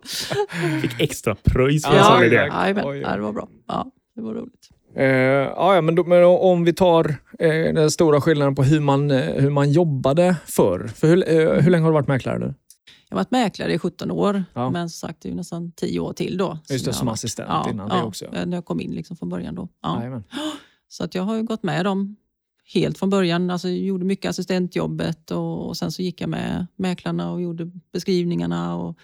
Fick 0.82 1.00
extra 1.00 1.34
pröjs 1.34 1.86
för 1.86 1.94
Ja, 1.94 1.98
en 1.98 2.04
sån 2.04 2.14
ja, 2.14 2.24
idé. 2.24 2.36
ja. 2.36 2.68
Ja, 3.02 3.16
det 3.16 3.22
var 3.22 3.32
bra. 3.32 3.48
Ja, 3.66 3.90
det 4.14 4.22
var 4.22 4.34
roligt. 4.34 4.68
Eh, 4.96 5.06
ja, 5.06 5.74
ja, 5.74 5.80
men, 5.80 5.94
då, 5.94 6.04
men 6.04 6.24
om 6.24 6.64
vi 6.64 6.72
tar 6.72 7.16
eh, 7.38 7.74
den 7.74 7.90
stora 7.90 8.20
skillnaden 8.20 8.54
på 8.54 8.62
hur 8.62 8.80
man, 8.80 9.10
eh, 9.10 9.34
hur 9.34 9.50
man 9.50 9.72
jobbade 9.72 10.36
förr. 10.46 10.90
För 10.94 11.08
hur, 11.08 11.28
eh, 11.28 11.62
hur 11.62 11.70
länge 11.70 11.84
har 11.84 11.90
du 11.90 11.94
varit 11.94 12.08
mäklare 12.08 12.38
nu? 12.38 12.54
Jag 13.08 13.16
har 13.16 13.20
varit 13.20 13.30
mäklare 13.30 13.72
i 13.72 13.78
17 13.78 14.10
år, 14.10 14.44
Ja. 14.54 14.70
men 14.70 14.90
som 14.90 15.08
sagt 15.08 15.22
det 15.22 15.28
är 15.28 15.34
nästan 15.34 15.72
10 15.72 16.00
år 16.00 16.12
till 16.12 16.36
då. 16.36 16.58
Just 16.70 16.84
det, 16.84 16.92
som 16.92 17.08
assistent 17.08 17.48
ja, 17.52 17.70
innan 17.70 17.88
ja, 17.90 17.96
det 17.96 18.02
också. 18.02 18.26
när 18.46 18.56
jag 18.56 18.64
kom 18.64 18.80
in 18.80 18.90
liksom 18.90 19.16
från 19.16 19.28
början 19.28 19.54
då. 19.54 19.68
Ja. 19.82 20.22
Så 20.88 21.04
att 21.04 21.14
jag 21.14 21.22
har 21.22 21.36
ju 21.36 21.42
gått 21.42 21.62
med 21.62 21.84
dem 21.84 22.16
helt 22.74 22.98
från 22.98 23.10
början. 23.10 23.50
Alltså, 23.50 23.68
jag 23.68 23.78
gjorde 23.78 24.04
mycket 24.04 24.30
assistentjobbet 24.30 25.30
och, 25.30 25.68
och 25.68 25.76
sen 25.76 25.92
så 25.92 26.02
gick 26.02 26.20
jag 26.20 26.28
med 26.30 26.66
mäklarna 26.76 27.32
och 27.32 27.42
gjorde 27.42 27.70
beskrivningarna 27.92 28.76
och 28.76 28.98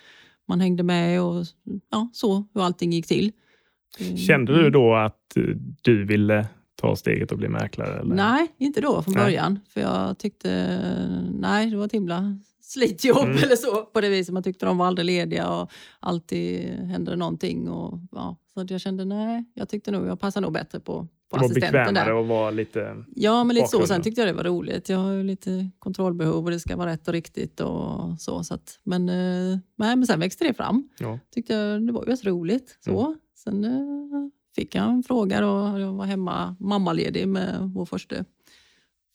man 0.48 0.60
hängde 0.60 0.82
med 0.82 1.22
och 1.22 1.46
ja, 1.90 2.08
så 2.12 2.44
hur 2.54 2.62
allting 2.62 2.92
gick 2.92 3.06
till. 3.06 3.32
Mm. 4.00 4.16
Kände 4.16 4.62
du 4.62 4.70
då 4.70 4.94
att 4.94 5.36
eh, 5.36 5.42
du 5.82 6.04
ville 6.04 6.46
ta 6.76 6.96
steget 6.96 7.32
och 7.32 7.38
bli 7.38 7.48
mäklare? 7.48 8.00
Eller? 8.00 8.14
Nej, 8.14 8.46
inte 8.58 8.80
då 8.80 9.02
från 9.02 9.14
Nej. 9.14 9.24
början. 9.24 9.60
För 9.68 9.80
jag 9.80 10.18
tyckte, 10.18 10.78
nej 11.32 11.70
det 11.70 11.76
var 11.76 11.84
ett 11.86 11.92
himla 11.92 12.38
slitjobb 12.60 13.24
Mm. 13.24 13.36
eller 13.36 13.56
så. 13.56 13.82
På 13.82 14.00
det 14.00 14.08
viset 14.08 14.32
man 14.34 14.42
tyckte 14.42 14.66
de 14.66 14.78
var 14.78 14.86
aldrig 14.86 15.06
lediga 15.06 15.48
och 15.50 15.70
alltid 16.00 16.68
hände 16.70 17.16
någonting. 17.16 17.68
Och, 17.68 17.98
ja, 18.12 18.36
så 18.54 18.66
jag 18.68 18.80
kände, 18.80 19.04
nej, 19.04 19.44
jag 19.54 19.68
tyckte 19.68 19.90
nog, 19.90 20.06
jag 20.06 20.20
passar 20.20 20.40
nog 20.40 20.52
bättre 20.52 20.80
på, 20.80 21.08
på 21.30 21.36
Det 21.36 21.42
var 21.42 21.54
bekvämare 21.54 21.90
där. 21.92 22.20
att 22.20 22.26
vara 22.26 22.50
lite... 22.50 23.04
Ja, 23.16 23.44
men 23.44 23.54
lite 23.54 23.66
så. 23.68 23.76
bakgrunden. 23.76 23.88
Sen 23.96 24.02
tyckte 24.02 24.20
jag 24.20 24.28
det 24.28 24.32
var 24.36 24.44
roligt. 24.44 24.88
Jag 24.88 24.98
har 24.98 25.12
ju 25.12 25.22
lite 25.22 25.70
kontrollbehov 25.78 26.44
och 26.44 26.50
det 26.50 26.60
ska 26.60 26.76
vara 26.76 26.90
rätt 26.90 27.08
och 27.08 27.14
riktigt 27.14 27.60
och 27.60 28.20
så. 28.20 28.44
så 28.44 28.54
att, 28.54 28.78
men, 28.84 29.08
eh, 29.08 29.58
nej, 29.76 29.96
men 29.96 30.06
sen 30.06 30.20
växte 30.20 30.44
det 30.44 30.54
fram. 30.54 30.88
Ja. 30.98 31.18
Tyckte 31.34 31.54
jag 31.54 31.86
det 31.86 31.92
var 31.92 32.04
ju 32.04 32.12
rätt 32.12 32.24
roligt. 32.24 32.78
Så. 32.84 33.06
Mm. 33.06 33.18
Sen 33.44 33.64
eh, 33.64 34.28
fick 34.54 34.74
jag 34.74 34.84
en 34.84 35.02
fråga 35.02 35.40
då. 35.40 35.78
Jag 35.78 35.92
var 35.92 36.04
hemma 36.04 36.56
mammaledig 36.60 37.28
med 37.28 37.70
vår 37.74 37.86
första 37.86 38.16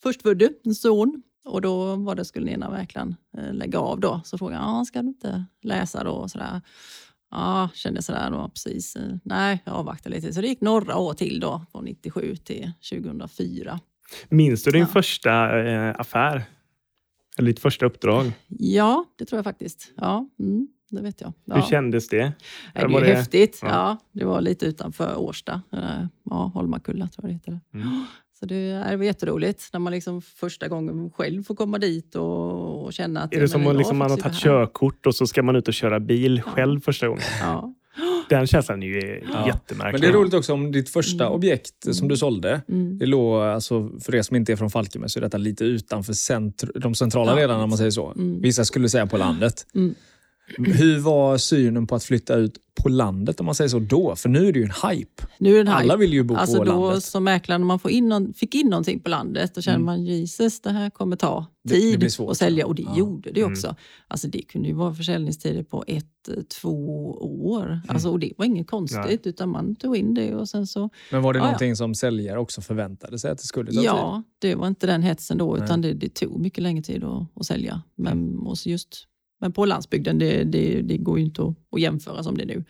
förstfödde 0.03 0.49
son. 0.75 1.23
Och 1.45 1.61
då 1.61 1.95
var 1.95 2.15
det, 2.15 2.25
skulle 2.25 2.51
ena 2.51 2.69
mäklaren 2.69 3.15
eh, 3.37 3.53
lägga 3.53 3.79
av 3.79 3.99
då. 3.99 4.21
Så 4.25 4.37
frågade 4.37 4.61
han, 4.61 4.77
"Ja, 4.77 4.85
ska 4.85 5.01
du 5.01 5.07
inte 5.07 5.45
läsa 5.61 6.03
då? 6.03 6.11
Och 6.11 6.31
sådär. 6.31 6.61
Ja, 7.31 7.69
kände 7.73 8.01
sådär 8.01 8.31
då, 8.31 8.49
precis. 8.49 8.95
eh, 8.95 9.15
Nej, 9.23 9.61
jag 9.65 9.75
avvaktar 9.75 10.09
lite. 10.09 10.33
Så 10.33 10.41
det 10.41 10.47
gick 10.47 10.61
några 10.61 10.97
år 10.97 11.13
till 11.13 11.39
då, 11.39 11.61
från 11.71 11.85
97 11.85 12.35
till 12.35 12.71
2004. 12.89 13.79
Minns 14.29 14.63
du 14.63 14.71
din 14.71 14.81
Ja. 14.81 14.87
första 14.87 15.59
eh, 15.67 15.95
affär? 15.99 16.43
Eller 17.37 17.47
ditt 17.47 17.59
första 17.59 17.85
uppdrag? 17.85 18.31
Ja, 18.47 19.05
det 19.15 19.25
tror 19.25 19.37
jag 19.37 19.43
faktiskt. 19.43 19.91
Ja, 19.97 20.29
mm, 20.39 20.67
det 20.95 21.01
vet 21.01 21.21
jag. 21.21 21.33
Ja. 21.45 21.55
Hur 21.55 21.61
kändes 21.61 22.07
det? 22.09 22.23
Nej, 22.23 22.31
det 22.73 22.87
var 22.87 23.01
är 23.01 23.05
det- 23.05 23.15
häftigt. 23.15 23.59
ja. 23.61 23.67
Ja. 23.69 23.97
det 24.11 24.25
var 24.25 24.41
lite 24.41 24.65
utanför 24.65 25.17
Årsta. 25.19 25.61
Eh, 25.73 25.79
Ja, 26.29 26.51
Holmakulla 26.53 27.07
tror 27.07 27.29
jag 27.29 27.29
det 27.29 27.33
heter. 27.33 27.59
Mm. 27.73 28.05
Så 28.39 28.45
det, 28.45 28.69
det 28.89 28.97
var 28.97 29.03
jätteroligt 29.03 29.69
när 29.73 29.79
man 29.79 29.93
liksom 29.93 30.21
första 30.21 30.67
gången 30.67 31.09
själv 31.11 31.43
får 31.43 31.55
komma 31.55 31.77
dit 31.77 32.15
och, 32.15 32.83
och 32.85 32.93
känna 32.93 33.21
att... 33.21 33.33
Är 33.33 33.39
det 33.41 33.47
som 33.47 33.67
att 33.67 33.75
liksom 33.75 33.97
man 33.97 34.09
har 34.11 34.17
tagit 34.17 34.37
körkort 34.39 35.05
och 35.05 35.15
så 35.15 35.27
ska 35.27 35.43
man 35.43 35.55
ut 35.55 35.67
och 35.67 35.73
köra 35.73 35.99
bil 35.99 36.41
Ja. 36.45 36.51
själv 36.51 36.79
första 36.81 37.07
gången? 37.07 37.23
Ja. 37.41 37.73
Den 38.29 38.47
känslan 38.47 38.83
är 38.83 38.87
ju 38.87 39.23
Ja. 39.33 39.47
jättemärklig. 39.47 39.91
Men 39.91 40.01
det 40.01 40.07
är 40.07 40.21
roligt 40.21 40.33
också 40.33 40.53
om 40.53 40.71
ditt 40.71 40.89
första 40.89 41.23
Mm. 41.25 41.35
objekt 41.35 41.95
som 41.95 42.07
du 42.07 42.17
sålde, 42.17 42.61
Mm. 42.69 42.97
det 42.97 43.05
låg, 43.05 43.41
alltså, 43.43 43.89
för 44.01 44.15
er 44.15 44.21
som 44.21 44.35
inte 44.35 44.51
är 44.51 44.55
från 44.55 44.69
Falkenberg, 44.69 45.09
så 45.09 45.19
är 45.19 45.21
detta 45.21 45.37
lite 45.37 45.63
utanför 45.63 46.13
centr- 46.13 46.79
de 46.79 46.95
centrala 46.95 47.31
Ja. 47.31 47.35
delarna 47.41 47.63
om 47.63 47.69
man 47.69 47.77
säger 47.77 47.91
så. 47.91 48.11
Mm. 48.11 48.41
Vissa 48.41 48.65
skulle 48.65 48.89
säga 48.89 49.07
på 49.07 49.17
landet. 49.17 49.65
Mm. 50.57 50.71
Hur 50.71 50.99
var 50.99 51.37
synen 51.37 51.87
på 51.87 51.95
att 51.95 52.03
flytta 52.03 52.35
ut 52.35 52.57
på 52.83 52.89
landet 52.89 53.39
om 53.39 53.45
man 53.45 53.55
säger 53.55 53.69
så 53.69 53.79
då? 53.79 54.15
För 54.15 54.29
nu 54.29 54.47
är 54.47 54.53
det 54.53 54.59
ju 54.59 54.65
en 54.65 54.89
hype. 54.91 55.23
Nu 55.39 55.49
är 55.49 55.53
det 55.53 55.59
en 55.59 55.67
Alla 55.67 55.83
hype. 55.93 55.97
vill 55.97 56.13
ju 56.13 56.23
bo 56.23 56.35
Alltså 56.35 56.57
på 56.57 56.63
då 56.63 56.85
landet. 56.85 57.03
som 57.03 57.23
mäklare, 57.23 57.57
när 57.57 57.65
man 57.65 57.79
får 57.79 57.91
in 57.91 58.09
någon, 58.09 58.33
fick 58.33 58.55
in 58.55 58.67
någonting 58.69 58.99
på 58.99 59.09
landet, 59.09 59.55
då 59.55 59.61
känner 59.61 59.75
Mm. 59.75 59.85
man 59.85 60.05
Jesus, 60.05 60.61
det 60.61 60.69
här 60.71 60.89
kommer 60.89 61.15
ta 61.15 61.45
Det- 61.63 61.73
det 61.73 61.79
tid 61.79 61.99
blir 61.99 62.09
svårt, 62.09 62.31
att 62.31 62.37
sälja. 62.37 62.59
ja. 62.63 62.65
Och 62.67 62.75
det 62.75 62.81
Ja. 62.81 62.97
gjorde 62.97 63.31
det 63.31 63.39
Mm. 63.41 63.51
också. 63.53 63.75
Alltså 64.07 64.27
det 64.27 64.41
kunde 64.41 64.67
ju 64.67 64.73
vara 64.73 64.93
försäljningstider 64.93 65.63
på 65.63 65.83
ett, 65.87 66.05
två 66.61 67.11
år. 67.45 67.65
Mm. 67.65 67.79
Alltså, 67.87 68.09
och 68.09 68.19
det 68.19 68.31
var 68.37 68.45
inget 68.45 68.67
konstigt, 68.67 69.01
Nej. 69.05 69.19
utan 69.23 69.49
man 69.49 69.75
tog 69.75 69.97
in 69.97 70.13
det 70.13 70.35
och 70.35 70.49
sen 70.49 70.67
så... 70.67 70.89
Men 71.11 71.21
var 71.21 71.33
det 71.33 71.37
Ja, 71.39 71.43
ja. 71.43 71.47
någonting 71.47 71.75
som 71.75 71.95
säljare 71.95 72.39
också 72.39 72.61
förväntade 72.61 73.19
sig 73.19 73.31
att 73.31 73.37
det 73.37 73.43
skulle 73.43 73.71
ta 73.71 73.77
tid? 73.79 73.85
Ja, 73.85 74.23
det 74.39 74.55
var 74.55 74.67
inte 74.67 74.87
den 74.87 75.01
hetsen 75.03 75.37
då, 75.37 75.57
utan 75.57 75.81
det, 75.81 75.93
det 75.93 76.13
tog 76.13 76.39
mycket 76.39 76.63
längre 76.63 76.83
tid 76.83 77.03
att, 77.03 77.23
att 77.35 77.45
sälja. 77.45 77.81
Men, 77.95 78.37
och 78.39 78.57
så 78.57 78.69
just, 78.69 79.07
men 79.39 79.51
på 79.51 79.65
landsbygden, 79.65 80.19
det, 80.19 80.43
det, 80.43 80.81
det 80.81 80.97
går 80.97 81.19
ju 81.19 81.25
inte 81.25 81.43
att, 81.43 81.55
att 81.71 81.81
jämföra 81.81 82.23
som 82.23 82.37
det 82.37 82.43
är 82.43 82.47
nu. 82.47 82.63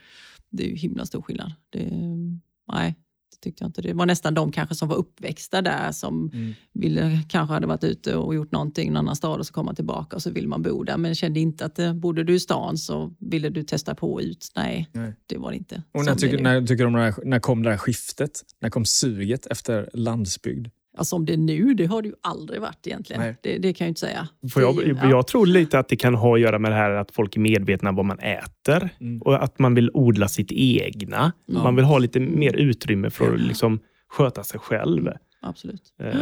Det 0.50 0.64
är 0.64 0.68
ju 0.70 0.76
himla 0.76 1.06
stor 1.06 1.22
skillnad. 1.22 1.52
Det, 1.70 1.90
nej, 2.72 2.96
det 3.32 3.42
tyckte 3.42 3.64
jag 3.64 3.70
inte. 3.70 3.82
Det 3.82 3.94
var 3.94 4.06
nästan 4.06 4.34
de 4.34 4.52
kanske 4.52 4.76
som 4.76 4.90
var 4.90 4.96
uppväxta 4.96 5.62
där 5.62 5.92
som 5.92 6.30
Mm. 6.34 6.54
ville, 6.74 7.20
kanske 7.30 7.54
hade 7.54 7.68
varit 7.68 7.84
ute 7.84 8.16
och 8.16 8.36
gjort 8.36 8.52
någonting 8.52 8.86
i 8.86 8.90
en 8.90 8.98
annan 8.98 9.16
stad 9.16 9.40
och 9.40 9.48
så 9.48 9.54
komma 9.54 9.74
tillbaka 9.74 10.16
och 10.16 10.22
så 10.22 10.32
vill 10.32 10.48
man 10.48 10.62
bo 10.62 10.84
där. 10.84 10.98
Men 10.98 11.16
kände 11.16 11.40
inte 11.40 11.66
att 11.66 11.76
det, 11.76 11.94
bodde 11.94 12.24
du 12.24 12.34
i 12.36 12.40
stan 12.40 12.78
så 12.78 13.16
ville 13.20 13.50
du 13.50 13.64
testa 13.64 13.96
på 13.96 14.22
ut. 14.22 14.52
Nej, 14.56 14.90
Nej. 14.92 15.14
det 15.26 15.38
var 15.38 15.52
det 15.52 15.58
inte. 15.58 15.84
Och 15.92 16.06
när, 16.06 16.16
tycker, 16.16 16.42
när, 16.42 16.68
tycker 16.68 16.88
här, 16.88 17.26
när 17.26 17.40
kom 17.40 17.64
det 17.64 17.70
här 17.70 17.78
skiftet? 17.78 18.42
När 18.60 18.70
kom 18.70 18.86
suget 18.86 19.46
efter 19.46 19.90
landsbygd? 19.94 20.68
Alltså 20.98 21.16
om 21.16 21.26
det 21.26 21.34
är 21.34 21.38
nu, 21.38 21.74
det 21.74 21.86
har 21.86 22.02
det 22.02 22.08
ju 22.08 22.14
aldrig 22.22 22.62
varit 22.62 22.88
egentligen. 22.88 23.36
Det, 23.44 23.58
det 23.58 23.74
kan 23.74 23.86
jag 23.86 23.88
ju 23.88 23.90
inte 23.90 24.00
säga. 24.00 24.28
Får 24.54 24.62
jag, 24.62 24.76
ju- 24.86 24.98
ja. 25.04 25.10
jag 25.10 25.28
tror 25.28 25.46
lite 25.46 25.80
att 25.80 25.90
det 25.90 25.96
kan 25.96 26.16
ha 26.16 26.36
att 26.36 26.42
göra 26.42 26.60
med 26.60 26.72
det 26.72 26.76
här 26.76 26.92
att 26.92 27.12
folk 27.12 27.36
är 27.36 27.40
medvetna 27.40 27.90
om 27.90 27.96
vad 27.96 28.06
man 28.06 28.20
äter 28.20 28.90
Mm. 29.00 29.22
och 29.22 29.44
att 29.44 29.60
man 29.60 29.74
vill 29.76 29.92
odla 29.94 30.28
sitt 30.28 30.52
egna. 30.52 31.32
Ja. 31.46 31.64
Man 31.64 31.76
vill 31.76 31.86
ha 31.86 31.98
lite 31.98 32.20
mer 32.20 32.54
utrymme 32.56 33.10
för 33.10 33.34
att 33.34 33.42
liksom 33.42 33.80
sköta 34.10 34.44
sig 34.44 34.60
själv. 34.60 35.10
Absolut. 35.42 35.82
Eh, 36.04 36.16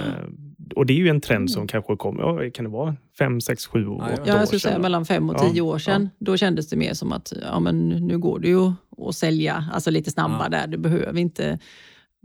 och 0.76 0.86
det 0.86 0.94
är 0.94 0.98
ju 0.98 1.08
en 1.10 1.22
trend 1.22 1.52
som 1.52 1.68
kanske 1.68 1.96
kommer, 1.96 2.22
ja, 2.44 2.50
kan 2.54 2.66
det 2.66 2.72
vara 2.72 2.96
fem, 3.18 3.42
sex, 3.42 3.66
sju, 3.68 3.88
åtta 3.88 4.06
ja. 4.16 4.22
år 4.22 4.28
Ja, 4.28 4.38
jag 4.38 4.48
skulle 4.48 4.60
sedan? 4.60 4.70
säga 4.72 4.80
mellan 4.80 5.06
fem 5.06 5.30
och 5.30 5.36
Ja, 5.40 5.50
tio 5.52 5.62
år 5.62 5.78
sedan. 5.78 6.10
Då 6.20 6.38
kändes 6.38 6.70
det 6.70 6.76
mer 6.78 6.94
som 6.94 7.12
att 7.12 7.34
ja, 7.42 7.60
men 7.60 7.90
nu 7.90 8.18
går 8.18 8.40
det 8.40 8.48
ju 8.48 8.72
att 9.08 9.16
sälja 9.16 9.66
alltså 9.74 9.92
lite 9.92 10.12
snabbare 10.12 10.50
Ja. 10.52 10.58
där. 10.58 10.68
Du 10.68 10.78
behöver 10.78 11.20
inte 11.20 11.60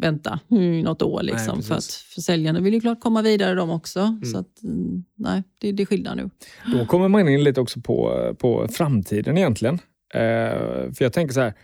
vänta 0.01 0.41
mm, 0.51 0.81
något 0.81 1.03
år. 1.03 1.21
Nej, 1.23 1.33
Liksom, 1.33 1.63
för 1.63 1.75
att 1.75 1.85
försäljarna 1.85 2.61
vill 2.61 2.75
ju 2.75 2.81
klart 2.81 3.01
komma 3.01 3.23
vidare 3.23 3.55
de 3.55 3.71
också. 3.71 4.19
Så 4.33 4.39
att, 4.39 4.63
mm, 4.63 5.05
nej, 5.15 5.43
det, 5.59 5.73
det 5.73 5.83
är 5.83 5.87
skillnad 5.87 6.17
nu. 6.17 6.31
Då 6.79 6.87
kommer 6.87 7.09
man 7.09 7.29
in 7.29 7.45
lite 7.45 7.61
också 7.61 7.81
på, 7.81 8.35
på 8.39 8.69
framtiden 8.69 9.39
egentligen. 9.39 9.75
Eh, 10.15 10.93
för 10.93 11.03
jag 11.03 11.13
tänker 11.13 11.35
så 11.35 11.41
här, 11.41 11.55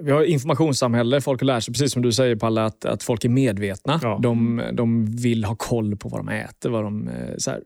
vi 0.00 0.10
har 0.10 0.24
informationssamhälle, 0.24 1.20
folk 1.20 1.42
lär 1.42 1.60
sig, 1.60 1.74
precis 1.74 1.92
som 1.92 2.02
du 2.02 2.12
säger 2.12 2.36
Palle, 2.36 2.62
att, 2.62 2.84
att 2.84 3.02
folk 3.02 3.24
är 3.24 3.28
medvetna. 3.28 4.00
Ja. 4.02 4.18
De, 4.22 4.62
de 4.72 5.06
vill 5.06 5.44
ha 5.44 5.56
koll 5.56 5.96
på 5.96 6.08
vad 6.08 6.20
de 6.20 6.28
äter. 6.28 6.70
Vad 6.70 6.84
de, 6.84 7.08
eh, 7.08 7.34
så 7.38 7.50
här. 7.50 7.62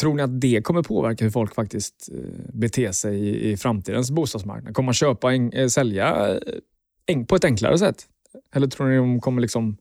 Tror 0.00 0.14
ni 0.14 0.22
att 0.22 0.40
det 0.40 0.62
kommer 0.62 0.82
påverka 0.82 1.24
hur 1.24 1.30
folk 1.30 1.54
faktiskt 1.54 2.08
eh, 2.12 2.54
beter 2.54 2.92
sig 2.92 3.18
i, 3.18 3.50
i 3.50 3.56
framtidens 3.56 4.10
bostadsmarknad? 4.10 4.74
Kommer 4.74 4.86
man 4.86 4.94
köpa, 4.94 5.32
en, 5.32 5.52
eh, 5.52 5.66
sälja 5.66 6.38
en, 7.06 7.26
på 7.26 7.36
ett 7.36 7.44
enklare 7.44 7.78
sätt? 7.78 8.06
Eller 8.54 8.66
tror 8.66 8.88
ni 8.88 8.96
de 8.96 9.20
kommer 9.20 9.42
liksom 9.42 9.76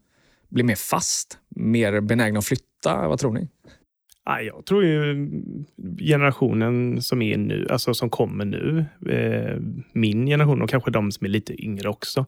bli 0.50 0.64
mer 0.64 0.76
fast? 0.76 1.38
Mer 1.50 2.02
benägna 2.02 2.40
att 2.40 2.46
flytta? 2.46 3.08
Vad 3.08 3.20
tror 3.20 3.34
ni? 3.34 3.48
Ja, 4.26 4.42
jag 4.42 4.66
tror 4.66 4.84
ju 4.84 5.30
generationen 6.00 7.02
som 7.02 7.22
är 7.22 7.38
nu, 7.38 7.68
alltså 7.70 7.94
som 7.94 8.10
kommer 8.10 8.46
nu, 8.46 8.86
eh, 9.10 9.58
min 9.94 10.26
generation 10.26 10.62
och 10.62 10.70
kanske 10.70 10.92
de 10.92 11.12
som 11.12 11.26
är 11.26 11.30
lite 11.30 11.64
yngre 11.64 11.90
också, 11.90 12.26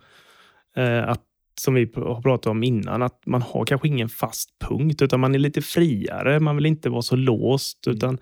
eh, 0.75 1.09
att 1.09 1.21
som 1.61 1.73
vi 1.73 1.91
har 1.95 2.21
pratat 2.21 2.51
om 2.51 2.63
innan, 2.63 3.01
att 3.01 3.25
man 3.25 3.41
har 3.41 3.65
kanske 3.65 3.87
ingen 3.87 4.09
fast 4.09 4.49
punkt 4.59 5.01
utan 5.01 5.19
man 5.19 5.35
är 5.35 5.39
lite 5.39 5.61
friare. 5.61 6.39
Man 6.39 6.55
vill 6.55 6.65
inte 6.65 6.89
vara 6.89 7.01
så 7.01 7.15
låst 7.15 7.87
utan 7.87 8.17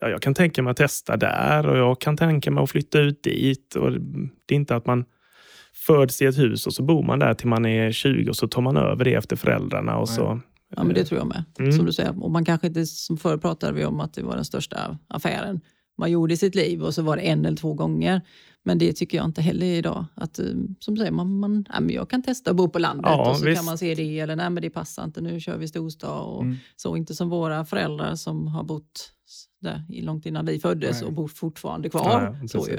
ja, 0.00 0.08
jag 0.08 0.22
kan 0.22 0.34
tänka 0.34 0.62
mig 0.62 0.70
att 0.70 0.76
testa 0.76 1.16
där 1.16 1.66
och 1.66 1.78
jag 1.78 2.00
kan 2.00 2.16
tänka 2.16 2.50
mig 2.50 2.62
att 2.62 2.70
flytta 2.70 3.00
ut 3.00 3.22
dit. 3.22 3.74
Och 3.74 3.92
det 4.46 4.54
är 4.54 4.56
inte 4.56 4.76
att 4.76 4.86
man 4.86 5.04
föds 5.74 6.22
i 6.22 6.24
ett 6.24 6.38
hus 6.38 6.66
och 6.66 6.74
så 6.74 6.82
bor 6.82 7.02
man 7.02 7.18
där 7.18 7.34
till 7.34 7.48
man 7.48 7.66
är 7.66 7.92
20 7.92 8.30
och 8.30 8.36
så 8.36 8.48
tar 8.48 8.62
man 8.62 8.76
över 8.76 9.04
det 9.04 9.14
efter 9.14 9.36
föräldrarna 9.36 9.96
och 9.96 10.08
så 10.08 10.40
Ja, 10.76 10.84
men 10.84 10.94
det 10.94 11.04
tror 11.04 11.18
jag 11.20 11.26
med. 11.28 11.44
Mm. 11.58 11.72
Som 11.72 11.86
du 11.86 11.92
säger. 11.92 12.24
Och 12.24 12.30
man 12.30 12.44
kanske 12.44 12.66
inte, 12.66 12.86
som 12.86 13.16
förr 13.16 13.36
pratade 13.36 13.72
vi 13.72 13.84
om 13.84 14.00
att 14.00 14.14
det 14.14 14.22
var 14.22 14.34
den 14.36 14.44
största 14.44 14.98
affären 15.08 15.60
man 15.98 16.10
gjorde 16.10 16.34
i 16.34 16.36
sitt 16.36 16.54
liv 16.54 16.82
och 16.82 16.94
så 16.94 17.02
var 17.02 17.16
det 17.16 17.22
en 17.22 17.44
eller 17.46 17.56
två 17.56 17.74
gånger. 17.74 18.20
Men 18.64 18.78
det 18.78 18.92
tycker 18.92 19.18
jag 19.18 19.24
inte 19.24 19.42
heller 19.42 19.66
idag. 19.66 20.04
Att, 20.14 20.38
eh, 20.38 20.44
som 20.80 20.94
du 20.94 20.98
säger, 20.98 21.12
man, 21.12 21.38
man, 21.38 21.64
ja, 21.68 21.80
men 21.80 21.94
jag 21.94 22.10
kan 22.10 22.22
testa 22.22 22.50
att 22.50 22.56
bo 22.56 22.68
på 22.68 22.78
landet 22.78 23.04
Ja, 23.08 23.30
och 23.30 23.36
så 23.36 23.44
visst. 23.44 23.58
kan 23.58 23.64
man 23.64 23.78
se 23.78 23.94
det. 23.94 24.18
Eller 24.20 24.36
nej, 24.36 24.50
men 24.50 24.62
det 24.62 24.70
passar 24.70 25.04
inte, 25.04 25.20
nu 25.20 25.40
kör 25.40 25.56
vi 25.58 25.68
storstad. 25.68 26.20
Och 26.24 26.42
Mm. 26.42 26.56
Så 26.76 26.96
inte 26.96 27.14
som 27.14 27.28
våra 27.28 27.64
föräldrar 27.64 28.14
som 28.14 28.46
har 28.48 28.64
bott 28.64 29.12
där 29.60 29.82
i- 29.88 30.02
långt 30.02 30.26
innan 30.26 30.46
vi 30.46 30.58
föddes 30.60 31.00
Nej. 31.00 31.06
och 31.06 31.12
bor 31.12 31.28
fortfarande 31.28 31.88
kvar. 31.88 32.36
Ja, 32.42 32.48
så 32.48 32.66
ju. 32.70 32.78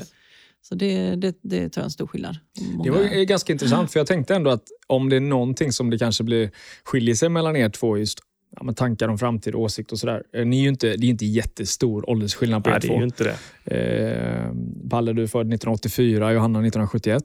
Så 0.62 0.76
det, 0.76 1.16
det, 1.16 1.36
det 1.42 1.58
tror 1.60 1.72
jag 1.76 1.78
är 1.78 1.84
en 1.84 1.92
stor 1.92 2.08
skillnad. 2.08 2.38
Många, 2.74 2.84
Det 2.84 2.90
var 2.92 3.04
ju 3.04 3.26
ganska 3.26 3.54
intressant, 3.54 3.92
för 3.92 4.00
jag 4.00 4.08
tänkte 4.08 4.36
ändå 4.36 4.50
att 4.50 4.64
om 4.88 5.10
det 5.10 5.16
är 5.16 5.20
någonting 5.20 5.72
som 5.72 5.90
det 5.90 5.98
kanske 5.98 6.24
blir, 6.24 6.52
skiljer 6.84 7.16
sig 7.16 7.30
mellan 7.30 7.56
er 7.56 7.70
två, 7.70 7.98
just 7.98 8.20
ja, 8.56 8.64
men 8.64 8.76
tankar 8.76 9.08
om 9.08 9.18
framtid 9.18 9.56
och 9.56 9.62
åsikt 9.62 9.92
och 9.92 10.00
sådär. 10.00 10.24
Eh, 10.36 10.46
Ni 10.46 10.58
är 10.58 10.62
ju 10.64 10.70
inte, 10.70 10.88
det 10.98 11.06
är 11.08 11.10
inte 11.10 11.26
jättestor 11.26 12.10
åldersskillnad 12.10 12.64
på 12.64 12.70
Nej, 12.70 12.78
er 12.78 12.80
det 12.82 12.88
två. 12.88 12.94
är 12.94 12.98
ju 12.98 13.04
inte 13.04 13.24
det. 13.24 13.36
Eh, 13.76 14.52
Palle, 14.90 15.14
du 15.14 15.24
är 15.24 15.28
född 15.28 15.42
1984, 15.54 16.34
Johanna 16.34 16.60
1971. 16.60 17.24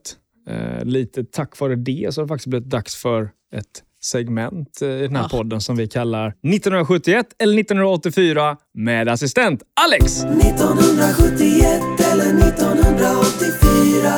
Eh, 0.49 0.85
lite 0.85 1.25
tack 1.25 1.61
vare 1.61 1.77
det 1.77 2.09
så 2.15 2.21
har 2.21 2.27
det 2.27 2.29
faktiskt 2.29 2.47
blivit 2.47 2.71
dags 2.71 2.97
för 2.97 3.31
ett 3.55 3.83
segment 4.01 4.83
eh, 4.83 4.89
i 4.89 5.01
den 5.03 5.17
här 5.17 5.25
Ah. 5.25 5.29
podden 5.29 5.61
som 5.61 5.77
vi 5.77 5.89
kallar 5.89 6.29
1971 6.29 7.27
eller 7.39 7.59
1984 7.61 8.57
med 8.75 9.09
assistent 9.09 9.63
Alex. 9.87 10.25
1971 10.25 12.06
eller 12.21 12.49
1984 12.49 14.09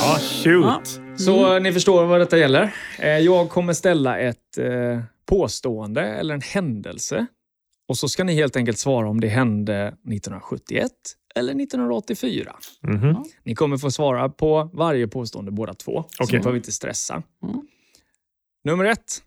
Ja, 0.00 0.18
shoot! 0.44 1.00
Så 1.20 1.54
eh, 1.54 1.62
ni 1.62 1.72
förstår 1.72 2.06
vad 2.06 2.20
detta 2.20 2.38
gäller. 2.38 2.74
Eh, 2.98 3.08
jag 3.08 3.50
kommer 3.50 3.72
ställa 3.72 4.18
ett 4.18 4.58
eh, 4.58 5.00
påstående 5.26 6.02
eller 6.02 6.34
en 6.34 6.40
händelse 6.40 7.26
och 7.88 7.98
så 7.98 8.08
ska 8.08 8.24
ni 8.24 8.34
helt 8.34 8.56
enkelt 8.56 8.78
svara 8.78 9.08
om 9.08 9.20
det 9.20 9.28
hände 9.28 9.86
1971 9.86 10.90
eller 11.34 11.62
1984. 11.62 12.56
Mhm. 12.82 13.24
Ni 13.44 13.54
kommer 13.54 13.76
få 13.76 13.90
svara 13.90 14.28
på 14.28 14.70
varje 14.72 15.08
påstående 15.08 15.50
båda 15.50 15.74
två. 15.74 16.04
Så 16.08 16.24
Okej. 16.24 16.38
ni 16.38 16.42
behöver 16.42 16.56
inte 16.56 16.72
stressa. 16.72 17.22
Mm. 17.42 17.60
Nummer 18.64 18.84
ett. 18.84 19.22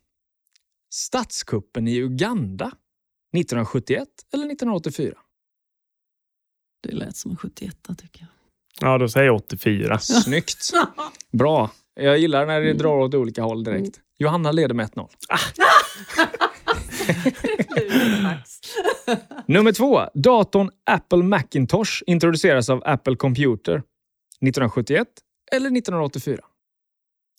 Statskuppen 0.94 1.88
i 1.88 1.96
Uganda 1.96 2.72
1971 3.38 4.08
eller 4.34 4.46
1984? 4.46 5.14
Det 6.82 6.92
lät 6.92 7.18
som 7.18 7.32
en 7.32 7.38
71 7.38 7.78
tycker 7.98 8.22
jag. 8.22 8.30
Ja, 8.90 8.98
då 8.98 9.10
säger 9.10 9.26
jag 9.26 9.36
84. 9.36 10.00
Snyggt. 10.02 10.72
Bra. 11.32 11.72
Jag 11.94 12.18
gillar 12.18 12.46
när 12.46 12.62
det 12.62 12.74
drar 12.74 12.98
åt 12.98 13.14
olika 13.14 13.44
håll 13.44 13.64
direkt. 13.64 14.00
Johanna 14.18 14.52
leder 14.52 14.76
med 14.76 14.90
1-0. 14.90 15.10
Nummer 19.46 19.72
två. 19.72 20.02
Datorn 20.14 20.70
Apple 20.86 21.24
Macintosh 21.24 22.04
introduceras 22.06 22.70
av 22.70 22.82
Apple 22.86 23.16
Computer 23.16 23.74
1971 23.74 25.08
eller 25.52 25.68
1984? 25.78 26.40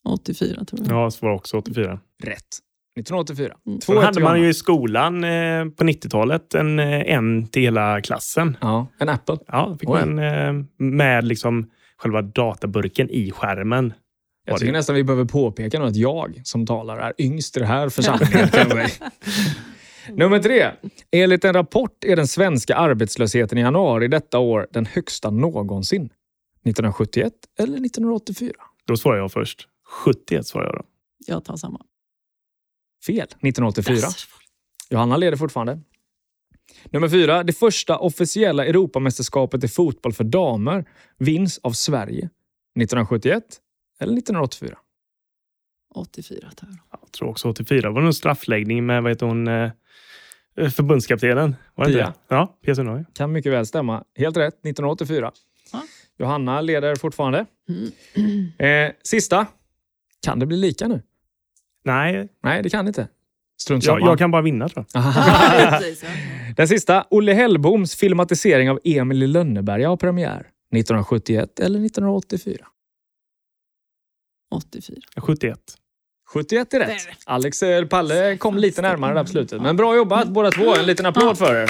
84 0.03 0.65
tror 0.65 0.81
jag. 0.87 0.97
Ja, 0.97 1.11
svarar 1.11 1.33
också 1.33 1.57
84. 1.57 1.99
Rätt. 2.23 2.59
1984. 2.99 3.57
Mm. 3.67 3.79
Två 3.79 3.93
Då 3.93 4.01
hade 4.01 4.21
man 4.21 4.41
ju 4.41 4.49
i 4.49 4.53
skolan 4.53 5.23
eh, 5.23 5.65
på 5.65 5.83
90-talet 5.83 6.53
en, 6.53 6.79
eh, 6.79 7.13
en 7.13 7.47
till 7.47 7.61
hela 7.61 8.01
klassen. 8.01 8.57
Ja, 8.61 8.87
en 8.99 9.09
Apple. 9.09 9.37
Ja, 9.47 9.77
fick 9.79 9.89
Oj. 9.89 9.99
man 10.05 10.19
eh, 10.19 10.53
med 10.77 11.23
liksom 11.27 11.69
själva 11.97 12.21
databurken 12.21 13.09
i 13.09 13.31
skärmen. 13.31 13.93
Jag 14.45 14.57
tycker 14.59 14.71
det- 14.71 14.77
nästan 14.77 14.95
vi 14.95 15.03
behöver 15.03 15.25
påpeka 15.25 15.79
nu 15.79 15.85
att 15.85 15.95
jag 15.95 16.41
som 16.43 16.65
talar 16.65 16.97
är 16.97 17.13
yngst 17.17 17.57
i 17.57 17.59
den 17.59 17.69
här 17.69 17.89
församlingen. 17.89 18.49
Nummer 20.09 20.39
tre. 20.39 20.71
Enligt 21.11 21.45
en 21.45 21.53
rapport 21.53 22.03
är 22.03 22.15
den 22.15 22.27
svenska 22.27 22.75
arbetslösheten 22.75 23.57
i 23.57 23.61
januari 23.61 24.07
detta 24.07 24.39
år 24.39 24.67
den 24.71 24.85
högsta 24.85 25.29
någonsin. 25.29 26.05
1971 26.65 27.33
eller 27.59 27.73
1984? 27.85 28.51
Då 28.85 28.97
svarar 28.97 29.17
jag 29.17 29.31
först. 29.31 29.67
71 30.05 30.47
svarar 30.47 30.65
jag 30.65 30.75
då. 30.75 30.83
Jag 31.27 31.45
tar 31.45 31.55
samma. 31.55 31.79
Fel. 33.05 33.15
1984. 33.17 33.95
Yes. 33.95 34.27
Johanna 34.89 35.17
leder 35.17 35.37
fortfarande. 35.37 35.79
Nummer 36.85 37.09
fyra. 37.09 37.43
Det 37.43 37.53
första 37.53 37.97
officiella 37.97 38.65
Europamästerskapet 38.65 39.63
i 39.63 39.67
fotboll 39.67 40.13
för 40.13 40.23
damer 40.23 40.85
vinns 41.17 41.57
av 41.57 41.71
Sverige. 41.71 42.29
1971 42.79 43.43
eller 43.99 44.13
1984? 44.13 44.77
84 45.95 46.51
tar 46.55 46.67
jag. 46.67 46.99
Jag 47.01 47.11
tror 47.11 47.29
också 47.29 47.49
84. 47.49 47.89
Det 47.89 47.93
var 47.93 48.01
nog 48.01 48.15
straffläggning 48.15 48.85
med 48.85 49.03
vad 49.03 49.11
heter 49.11 49.25
hon, 49.25 49.47
eh, 49.47 49.71
förbundskaptenen. 50.69 51.55
Var 51.75 51.85
det 51.85 51.91
Pia. 51.93 52.07
inte 52.07 52.19
det? 52.27 52.35
Ja, 52.35 52.57
Pia 52.65 52.75
Sundhage. 52.75 53.05
Kan 53.13 53.31
mycket 53.31 53.51
väl 53.51 53.65
stämma. 53.65 54.03
Helt 54.15 54.37
rätt. 54.37 54.53
1984. 54.53 55.31
Ja. 55.73 55.81
Johanna 56.17 56.61
leder 56.61 56.95
fortfarande. 56.95 57.45
Mm. 57.69 57.91
Eh, 58.57 58.91
sista. 59.03 59.47
Kan 60.25 60.39
det 60.39 60.45
bli 60.45 60.57
lika 60.57 60.87
nu? 60.87 61.01
Nej, 61.83 62.27
Nej, 62.43 62.63
det 62.63 62.69
kan 62.69 62.87
inte. 62.87 63.07
Strunt 63.57 63.83
samma. 63.83 63.99
jag, 63.99 64.07
jag 64.07 64.17
kan 64.17 64.31
bara 64.31 64.41
vinna 64.41 64.69
tror 64.69 64.85
jag. 64.93 65.03
Den 66.55 66.67
sista. 66.67 67.05
Olle 67.09 67.33
Hellboms 67.33 67.95
filmatisering 67.95 68.69
av 68.69 68.79
Emil 68.83 69.23
i 69.23 69.27
Lönneberga 69.27 69.89
har 69.89 69.97
premiär. 69.97 70.39
1971 70.75 71.59
eller 71.59 71.85
1984? 71.85 72.67
84. 74.51 74.95
71. 75.17 75.59
71 76.33 76.73
är 76.73 76.79
rätt. 76.79 76.91
Alex 77.25 77.63
eller 77.63 77.85
Palle 77.85 78.37
kom 78.37 78.57
lite 78.57 78.81
närmare 78.81 79.13
där 79.13 79.23
på 79.23 79.29
slutet. 79.29 79.61
Men 79.61 79.75
bra 79.75 79.95
jobbat 79.95 80.27
båda 80.27 80.51
två. 80.51 80.75
En 80.75 80.85
liten 80.85 81.05
applåd 81.05 81.37
för 81.37 81.55
er. 81.55 81.69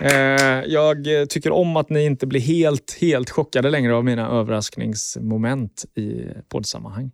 Eh, 0.00 0.64
jag 0.66 1.20
eh, 1.20 1.26
tycker 1.26 1.50
om 1.50 1.76
att 1.76 1.90
ni 1.90 2.04
inte 2.04 2.26
blir 2.26 2.40
helt, 2.40 2.98
helt 3.00 3.30
chockade 3.30 3.70
längre 3.70 3.94
av 3.94 4.04
mina 4.04 4.28
överraskningsmoment 4.28 5.84
i 5.94 6.24
poddsammanhang. 6.48 7.10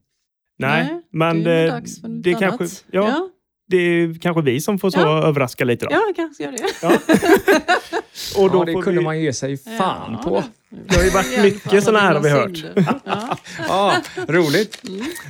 Nej, 0.59 1.01
men 1.13 1.45
det 1.45 1.53
är 1.53 1.69
dags 1.69 2.01
för 2.01 2.09
något 2.09 2.23
det, 2.25 2.35
annat. 2.35 2.59
kanske, 2.59 2.85
ja, 2.91 3.09
ja. 3.09 3.29
det 3.69 3.77
är 3.77 4.19
kanske 4.21 4.43
vi 4.43 4.61
som 4.61 4.79
får 4.79 4.91
så 4.91 5.01
Ja. 5.01 5.23
överraska 5.23 5.65
lite. 5.65 5.87
Då. 5.87 5.93
Ja, 5.93 6.01
jag 6.07 6.17
kanske 6.17 6.43
gör 6.45 6.53
det. 6.53 6.59
Ja. 6.83 6.89
Och 8.43 8.51
då 8.51 8.59
Ja, 8.59 8.65
det 8.65 8.73
kunde 8.73 8.91
vi, 9.01 9.01
man 9.05 9.21
ge 9.21 9.33
sig 9.33 9.57
fan 9.57 10.13
Ja, 10.13 10.23
på. 10.25 10.45
Det 10.89 10.97
har 10.97 11.05
ju 11.05 11.11
varit 11.11 11.43
mycket 11.43 11.85
såna 11.85 11.99
här 11.99 12.15
har 12.15 12.21
vi 12.23 12.31
hört. 12.31 12.65
Ja. 13.07 13.37
Ja, 13.69 13.95
roligt. 14.29 14.83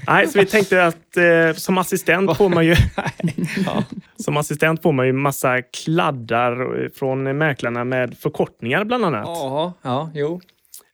Nej, 0.06 0.28
så 0.28 0.38
vi 0.38 0.46
tänkte 0.46 0.86
att 0.86 1.16
eh, 1.16 1.54
som 1.56 1.78
assistent 1.78 2.36
får 2.36 2.48
man 2.48 2.66
ju 2.66 2.76
Ja. 3.66 3.84
som 4.16 4.36
assistent 4.36 4.82
får 4.82 4.92
man 4.92 5.06
ju 5.06 5.12
massa 5.12 5.62
kladdar 5.62 6.88
från 6.98 7.38
mäklarna 7.38 7.84
med 7.84 8.16
förkortningar 8.18 8.84
bland 8.84 9.04
annat. 9.04 9.26
Jaha, 9.26 9.72
ja, 9.82 10.10
jo. 10.14 10.40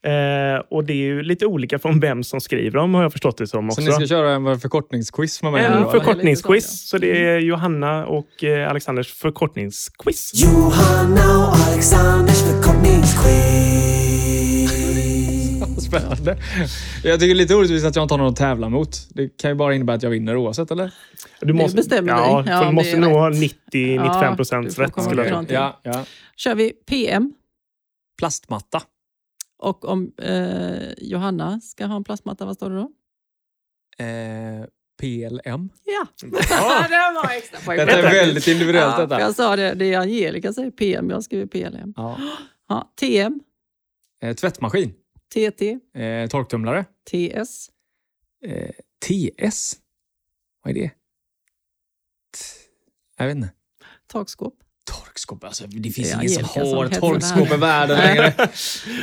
Eh, 0.06 0.62
och 0.70 0.84
det 0.84 0.92
är 0.92 0.96
ju 0.96 1.22
lite 1.22 1.46
olika 1.46 1.78
från 1.78 2.00
vem 2.00 2.24
som 2.24 2.40
skriver 2.40 2.78
dem 2.78 2.94
har 2.94 3.02
jag 3.02 3.12
förstått 3.12 3.38
det 3.38 3.46
som 3.46 3.68
också. 3.68 3.82
Så 3.82 3.86
ni 3.86 3.92
ska 3.92 4.06
köra 4.06 4.30
en 4.30 4.60
förkortningsquiz 4.60 5.42
med 5.42 5.52
mig? 5.52 5.64
En 5.64 5.72
eller? 5.72 5.90
förkortningsquiz. 5.90 6.88
Så 6.88 6.98
det 6.98 7.24
är 7.26 7.38
Johanna 7.38 8.06
och 8.06 8.44
eh, 8.44 8.70
Alexanders 8.70 9.12
förkortningsquiz. 9.12 10.32
Johanna 10.34 11.48
och 11.48 11.54
Alexanders 11.54 12.42
förkortningsquiz. 12.42 13.68
Spännande. 15.88 16.38
Jag 17.04 17.20
tycker 17.20 17.34
det 17.34 17.40
är 17.40 17.42
lite 17.42 17.54
orättvist 17.54 17.86
att 17.86 17.96
jag 17.96 18.04
inte 18.04 18.14
har 18.14 18.18
någon 18.18 18.28
att 18.28 18.36
tävla 18.36 18.68
mot. 18.68 19.08
Det 19.10 19.36
kan 19.36 19.50
ju 19.50 19.54
bara 19.54 19.74
innebära 19.74 19.96
att 19.96 20.02
jag 20.02 20.10
vinner 20.10 20.36
oavsett, 20.36 20.70
eller? 20.70 20.94
Du 21.40 21.52
måste, 21.52 21.76
bestämmer 21.76 22.12
ja, 22.12 22.36
dig. 22.36 22.44
för 22.44 22.50
Ja, 22.52 22.64
du 22.64 22.72
måste 22.72 22.90
det 22.90 23.00
nog 23.00 23.12
ha 23.12 23.30
rätt. 23.30 23.36
90-95 23.36 24.24
Ja, 24.24 24.36
procent 24.36 24.68
du 24.68 24.74
får 24.74 24.82
rätt. 24.82 25.02
Skulle 25.04 25.28
jag. 25.28 25.46
Ja, 25.48 25.80
ja. 25.82 26.04
kör 26.36 26.54
vi 26.54 26.72
PM. 26.88 27.32
Plastmatta. 28.18 28.82
Och 29.58 29.84
om 29.84 30.12
eh, 30.18 30.92
Johanna 30.98 31.60
ska 31.60 31.86
ha 31.86 31.96
en 31.96 32.04
plastmatta, 32.04 32.44
vad 32.46 32.54
står 32.56 32.70
det 32.70 32.76
då? 32.76 32.90
Eh, 34.04 34.64
PLM. 35.00 35.68
Ja, 35.84 36.06
Ja. 36.50 36.86
det 36.88 37.12
var 37.14 37.30
extra 37.36 37.60
poäng. 37.60 37.76
Detta 37.78 37.92
är 37.98 38.02
väldigt 38.02 38.48
individuellt 38.48 38.94
ja, 38.98 39.06
detta. 39.06 39.20
Jag 39.20 39.34
sa 39.34 39.56
det, 39.56 39.74
det 39.74 39.94
är 39.94 39.98
Angelica 39.98 40.52
säger 40.52 40.70
PM, 40.70 41.10
jag 41.10 41.24
skriver 41.24 41.46
PLM. 41.46 41.94
Ja. 41.96 42.20
Ja, 42.70 42.92
TM, 43.00 43.40
Eh, 44.20 44.34
tvättmaskin. 44.34 44.94
TT, 45.34 45.78
Eh, 46.00 46.28
torktumlare. 46.28 46.84
TS, 47.10 47.70
Eh, 48.44 48.70
TS. 49.06 49.72
Vad 50.62 50.76
är 50.76 50.80
det? 50.80 50.88
T- 50.88 50.94
Jag 53.18 53.26
vet 53.26 53.36
inte. 53.36 53.52
takskåp. 54.06 54.54
Torkskåp. 54.92 55.44
Alltså, 55.44 55.66
det 55.66 55.90
finns 55.90 56.14
ingen 56.14 56.28
som 56.28 56.44
har 56.44 56.88
torkskåp 56.88 57.52
i 57.52 57.56
världen 57.56 57.96
längre. 57.98 58.34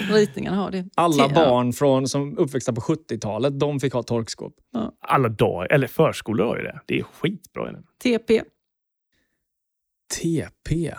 Ritningarna 0.09 0.57
har 0.57 0.71
det. 0.71 0.89
Alla 0.95 1.27
T- 1.27 1.35
barn 1.35 1.73
från, 1.73 2.07
som 2.07 2.37
uppväxta 2.37 2.73
på 2.73 2.81
70-talet, 2.81 3.59
de 3.59 3.79
fick 3.79 3.93
ha 3.93 4.03
torkskåp. 4.03 4.55
Alla 4.99 5.29
dagar, 5.29 5.71
eller 5.71 5.87
förskolor 5.87 6.45
har 6.45 6.57
ju 6.57 6.63
det. 6.63 6.81
Det 6.85 6.99
är 6.99 7.03
skitbra. 7.03 7.71
TP, 8.03 8.43
TP. 10.21 10.95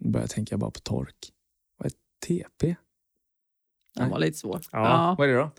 Nu 0.00 0.10
börjar 0.10 0.22
jag 0.22 0.30
tänka 0.30 0.56
bara 0.56 0.70
på 0.70 0.80
tork. 0.80 1.32
Vad 1.78 1.86
är 1.86 1.92
TP? 2.26 2.74
den 3.94 4.10
var 4.10 4.18
lite 4.18 4.38
svår. 4.38 4.60
Ja. 4.72 4.78
Ja. 4.78 5.14
Vad 5.18 5.28
är 5.28 5.32
det 5.32 5.38
då? 5.38 5.50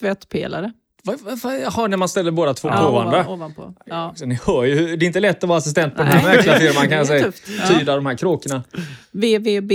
Tvättpelare. 0.00 0.72
Vad, 1.04 1.20
vad, 1.20 1.38
vad, 1.38 1.60
jaha, 1.60 1.86
när 1.86 1.96
man 1.96 2.08
ställer 2.08 2.30
båda 2.30 2.54
två 2.54 2.68
Ja, 2.68 2.76
på 2.86 2.92
varandra. 2.92 3.20
ovan, 3.20 3.32
ovanpå. 3.32 3.74
Ja. 3.86 4.12
Så 4.16 4.26
ni 4.26 4.34
hör 4.46 4.64
ju, 4.64 4.96
det 4.96 5.04
är 5.04 5.06
inte 5.06 5.20
lätt 5.20 5.42
att 5.44 5.48
vara 5.48 5.58
assistent 5.58 5.94
på 5.96 6.02
den 6.02 6.12
här 6.12 6.22
Nej. 6.28 6.36
mäklarfirman 6.36 6.88
kan 6.88 6.98
jag 6.98 7.06
säga. 7.06 7.24
tufft. 7.24 7.48
Ja. 7.60 7.78
Tyda 7.78 7.96
de 7.96 8.06
här 8.06 8.16
kråkorna. 8.16 8.64
VVB, 9.12 9.72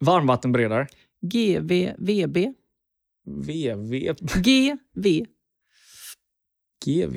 Varmvattenberedare. 0.00 0.86
GVVB, 1.22 2.52
VV. 3.24 4.14
GV. 4.42 5.24
GV. 6.84 7.16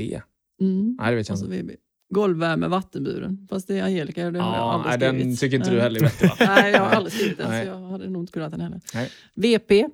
Mm. 0.61 0.95
Nej, 0.99 1.09
det 1.09 1.15
vet 1.15 1.27
jag 1.29 1.35
Och 1.35 1.39
så 1.39 1.45
inte. 1.45 1.57
VB. 1.63 1.71
Golvvärme 2.13 2.67
vattenburen. 2.67 3.47
Fast 3.49 3.67
det 3.67 3.79
är 3.79 3.83
Angelica. 3.83 4.31
Det 4.31 4.39
har 4.39 4.53
jag 4.55 4.59
Ja, 4.61 4.73
aldrig 4.73 4.89
nej, 4.89 4.97
den 4.99 5.19
skrivit. 5.19 5.39
tycker 5.39 5.57
inte 5.57 5.69
du 5.69 5.75
Nej. 5.75 5.83
heller 5.83 5.99
är 5.99 6.03
vettig 6.03 6.27
va? 6.29 6.35
Nej, 6.55 6.71
jag 6.71 6.79
har 6.81 6.89
aldrig 6.89 7.13
skrivit 7.13 7.37
den 7.37 7.49
Nej. 7.49 7.65
så 7.65 7.71
jag 7.71 7.79
hade 7.79 8.09
nog 8.09 8.23
inte 8.23 8.31
kunnat 8.33 8.51
den 8.51 8.61
heller. 8.61 8.81
Nej. 8.93 9.09
VP, 9.35 9.85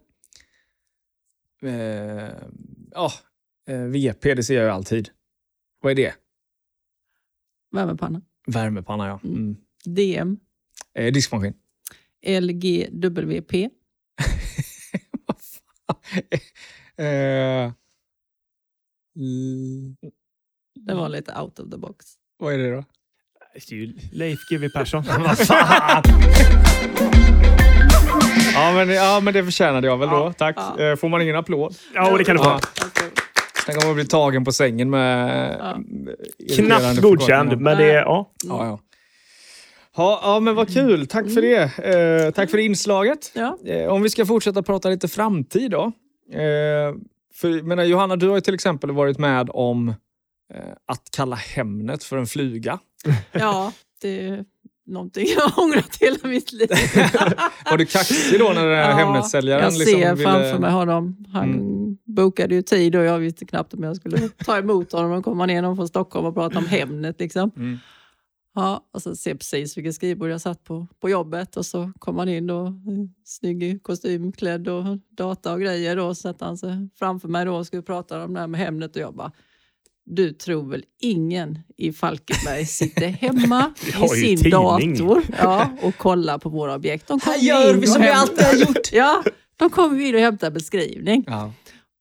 Eh, 1.62 2.30
Ja, 2.96 3.12
eh, 3.68 3.80
VP, 3.82 4.34
det 4.34 4.44
ser 4.44 4.56
jag 4.56 4.64
ju 4.64 4.70
alltid. 4.70 5.10
Vad 5.82 5.92
är 5.92 5.96
det? 5.96 6.16
värmepanna. 7.72 8.22
Värmepanna, 8.48 9.08
ja. 9.08 9.20
Mm. 9.24 9.58
DM, 9.86 10.38
Eh, 10.94 11.14
diskmaskin. 11.14 11.54
LGWP, 12.26 13.70
Vad 15.26 15.38
fan? 15.42 15.98
eh, 17.06 17.72
l- 19.20 19.96
det 20.80 20.94
var 20.94 21.10
lite 21.10 21.40
out 21.42 21.60
of 21.60 21.70
the 21.72 21.78
box. 21.78 22.06
vad 22.38 22.54
är 22.54 22.58
det 22.58 22.72
då? 22.72 22.84
Det 23.54 23.72
är 23.72 23.76
ju 23.76 23.94
Leif 24.12 24.40
GW 24.50 24.70
Persson. 24.70 25.04
Vad 25.08 25.38
fan! 25.38 26.04
Ja, 28.54 28.74
men, 28.74 28.90
ja, 28.90 29.20
men 29.20 29.34
det 29.34 29.44
förtjänade 29.44 29.88
jag 29.88 29.98
väl 29.98 30.10
då. 30.10 30.34
Tack. 30.38 30.56
Ja. 30.58 30.84
Eh, 30.84 30.96
Får 30.96 31.10
man 31.10 31.22
ingen 31.22 31.36
applåd? 31.36 31.76
Ja, 31.94 32.12
och 32.12 32.18
det 32.18 32.24
kan 32.24 32.36
du 32.36 32.44
få. 32.44 32.50
Ja. 32.50 32.60
Sen 33.66 33.76
kommer 33.76 33.86
man 33.88 33.96
bli 33.96 34.06
tagen 34.06 34.46
på 34.46 34.52
sängen 34.52 34.90
med... 34.90 35.58
Ja. 35.60 35.78
irriterande 36.40 36.86
Knappt 36.86 37.02
godkänd, 37.02 37.62
men 37.62 37.78
det 37.78 37.92
är... 37.92 38.02
Ja. 38.02 38.32
Ja, 38.44 38.66
ja. 38.66 38.80
Ja, 39.98 40.20
ja, 40.24 40.40
men 40.40 40.56
vad 40.56 40.74
kul. 40.74 41.08
Tack 41.08 41.34
för 41.34 41.42
det. 41.42 41.62
Eh, 42.26 42.32
tack 42.32 42.50
för 42.50 42.58
det 42.58 42.64
inslaget. 42.64 43.32
Ja, 43.34 43.58
Eh, 43.66 43.88
om 43.88 44.02
vi 44.02 44.10
ska 44.10 44.26
fortsätta 44.26 44.64
prata 44.64 44.90
lite 44.90 45.08
framtid 45.08 45.72
då. 45.72 45.92
Eh, 46.34 46.94
för, 47.36 47.64
menar, 47.64 47.84
Johanna, 47.84 48.16
du 48.16 48.28
har 48.28 48.36
ju 48.36 48.42
till 48.42 48.54
exempel 48.54 48.92
varit 48.92 49.18
med 49.20 49.50
om 49.54 49.90
eh, 50.54 50.60
att 50.88 51.02
kalla 51.16 51.36
Hemnet 51.36 52.04
för 52.04 52.18
en 52.18 52.28
fluga. 52.28 52.80
ja, 53.32 53.72
det 54.02 54.44
någonting 54.86 55.26
jag 55.38 55.42
har 55.42 55.64
ångrat 55.64 55.98
hela 56.00 56.18
mitt 56.24 56.52
liv. 56.52 56.68
Var 57.72 57.78
du 57.78 57.86
kaxig 57.86 58.40
då 58.40 58.46
när 58.46 58.66
den 58.68 58.78
här 58.78 58.90
Ja, 58.90 58.96
Hemnet-säljaren 58.96 59.64
Jag 59.64 59.74
liksom 59.74 59.86
ser 60.02 60.16
ville... 60.16 60.30
framför 60.32 60.60
mig 60.60 60.72
honom. 60.72 61.26
Han 61.34 61.54
Mm. 61.54 61.98
bokade 62.06 62.56
ju 62.56 62.62
tid 62.62 62.96
och 62.96 63.04
jag 63.04 63.20
visste 63.20 63.46
knappt 63.46 63.74
om 63.74 63.84
jag 63.84 63.96
skulle 63.96 64.30
ta 64.30 64.58
emot 64.58 64.92
honom 64.92 65.12
och 65.12 65.24
komma 65.24 65.46
ner 65.46 65.62
någon 65.62 65.76
från 65.76 65.88
Stockholm 65.88 66.26
och 66.26 66.34
prata 66.34 66.58
om 66.58 66.66
Hemnet. 66.68 67.20
Liksom. 67.20 67.52
Mm. 67.58 67.78
Ja, 68.56 68.82
och 68.94 69.02
så 69.02 69.16
ser 69.16 69.30
jag 69.32 69.40
precis 69.40 69.78
vilket 69.78 69.96
skrivbord 69.96 70.30
jag 70.30 70.42
satt 70.42 70.64
på 70.64 70.88
på 71.00 71.10
jobbet 71.10 71.58
och 71.58 71.66
så 71.66 71.92
kom 72.00 72.18
han 72.18 72.30
in 72.30 72.48
då, 72.48 72.74
snygg 73.26 73.64
i 73.64 73.80
kostym, 73.80 74.32
klädd 74.32 74.68
och 74.68 74.84
data 75.18 75.54
och 75.54 75.62
grejer. 75.62 75.96
Då, 75.96 76.16
så 76.16 76.22
satte 76.22 76.46
han 76.46 76.58
sig 76.58 76.90
framför 77.00 77.28
mig 77.28 77.46
då 77.46 77.56
och 77.56 77.68
skulle 77.68 77.82
prata 77.82 78.24
om 78.24 78.34
det 78.34 78.40
här 78.40 78.48
med 78.48 78.60
Hemnet 78.60 78.96
och 78.96 79.02
jag 79.02 79.14
bara 79.16 79.32
du 80.06 80.34
tror 80.34 80.70
väl 80.70 80.84
ingen 81.02 81.60
i 81.78 81.94
Falkenberg 81.94 82.66
sitter 82.66 83.08
hemma 83.22 83.74
i 83.88 84.08
sin 84.08 84.38
tidning. 84.38 84.52
dator 84.52 85.24
ja, 85.42 85.70
och 85.82 85.98
kollar 85.98 86.38
på 86.38 86.50
våra 86.50 86.76
objekt. 86.76 87.08
De 87.08 87.20
kommer 87.20 87.38
Här 87.38 87.44
gör 87.44 87.74
vi 87.74 87.88
som 87.88 88.02
vi 88.02 88.08
alltid 88.10 88.46
har 88.46 88.54
gjort. 88.54 88.92
Ja, 88.94 89.24
de 89.58 89.70
kommer 89.70 90.00
in 90.02 90.16
och 90.16 90.22
hämtar 90.22 90.52
beskrivning. 90.52 91.24
Ja. 91.28 91.52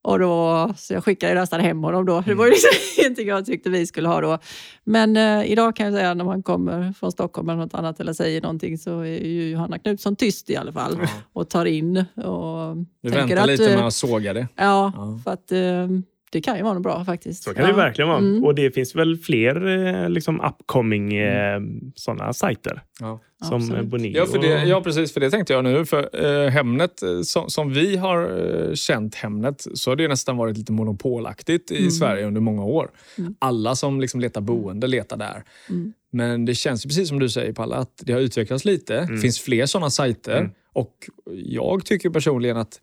Och 0.07 0.19
då, 0.19 0.75
så 0.77 0.95
jag 0.95 1.05
skickade 1.05 1.35
nästan 1.35 1.61
hem 1.61 1.83
honom 1.83 2.07
då. 2.07 2.21
Det 2.27 2.35
var 2.35 2.45
ju 2.45 2.51
liksom 2.51 2.71
ingenting 2.99 3.29
jag 3.29 3.47
tyckte 3.47 3.71
vi 3.71 3.87
skulle 3.87 4.09
ha 4.09 4.21
då. 4.21 4.39
Men 4.85 5.17
eh, 5.17 5.51
idag 5.53 5.77
kan 5.77 5.87
jag 5.87 5.95
säga 5.95 6.15
när 6.15 6.25
man 6.25 6.43
kommer 6.43 6.93
från 6.93 7.13
Stockholm 7.13 7.49
eller 7.49 7.61
något 7.61 7.75
annat 7.75 8.01
eller 8.01 8.13
säger 8.13 8.41
någonting 8.41 8.79
så 8.79 9.01
är 9.01 9.25
ju 9.27 9.51
Johanna 9.51 9.79
Knutsson 9.79 10.17
tyst 10.17 10.51
i 10.51 10.57
alla 10.57 10.73
fall. 10.73 10.99
Ja. 11.03 11.09
Och 11.33 11.49
tar 11.49 11.67
in 11.67 11.97
och 12.17 12.77
Du 13.03 13.11
tänker 13.11 13.27
väntar 13.37 13.37
att... 13.43 13.47
lite 13.47 13.71
eh, 13.73 13.77
med 13.79 13.87
att 13.87 13.95
såga 13.95 14.33
det. 14.33 14.49
Ja, 14.57 14.93
Ja. 14.97 15.21
för 15.25 15.31
att 15.31 15.53
eh, 15.53 15.89
det 16.35 16.41
kan 16.41 16.57
ju 16.57 16.63
vara 16.63 16.75
något 16.75 16.83
bra 16.83 17.05
faktiskt. 17.05 17.43
Så 17.43 17.55
kan 17.55 17.67
det 17.67 17.73
verkligen 17.73 18.09
vara. 18.09 18.19
Mm. 18.19 18.45
Och 18.45 18.55
det 18.55 18.71
finns 18.71 18.95
väl 18.95 19.17
fler 19.17 19.67
eh, 19.67 20.09
liksom 20.11 20.41
upcoming 20.41 21.15
eh, 21.17 21.61
sådana 21.95 22.33
sajter 22.33 22.83
Ja. 23.01 23.21
som 23.49 23.57
Absolut. 23.57 23.95
eh. 23.95 24.07
Ja, 24.11 24.27
för 24.27 24.39
det, 24.39 24.65
ja, 24.65 24.81
precis. 24.81 25.13
För 25.13 25.21
det 25.21 25.31
tänkte 25.31 25.53
jag 25.53 25.65
nu. 25.65 25.85
För 25.85 26.25
eh, 26.45 26.51
Hemnet, 26.51 27.03
som, 27.25 27.51
som 27.51 27.73
vi 27.73 27.97
har 27.97 28.47
eh, 28.69 28.75
känt 28.75 29.15
Hemnet, 29.15 29.67
så 29.75 29.91
har 29.91 29.97
det 29.97 30.09
nästan 30.09 30.37
varit 30.37 30.59
lite 30.59 30.73
monopolaktigt 30.73 31.71
i 31.71 31.79
Mm. 31.79 31.91
Sverige 31.91 32.27
under 32.27 32.41
många 32.41 32.65
år. 32.65 32.91
Mm. 33.19 33.35
Alla 33.39 33.75
som 33.75 34.01
liksom 34.01 34.21
letar 34.21 34.41
boende 34.41 34.87
letar 34.87 35.17
där. 35.17 35.45
Mm. 35.71 35.93
Men 36.13 36.45
det 36.45 36.55
känns 36.55 36.85
ju 36.87 36.89
precis 36.89 37.09
som 37.09 37.19
du 37.19 37.29
säger 37.29 37.53
Palle, 37.53 37.75
att 37.77 38.03
det 38.05 38.13
har 38.13 38.21
utvecklats 38.21 38.65
lite. 38.65 39.01
Det 39.01 39.19
finns 39.19 39.41
fler 39.41 39.67
sådana 39.67 39.91
sajter. 39.91 40.39
Mm. 40.39 40.51
Och 40.73 40.95
jag 41.33 41.85
tycker 41.87 42.11
personligen 42.11 42.57
att 42.57 42.81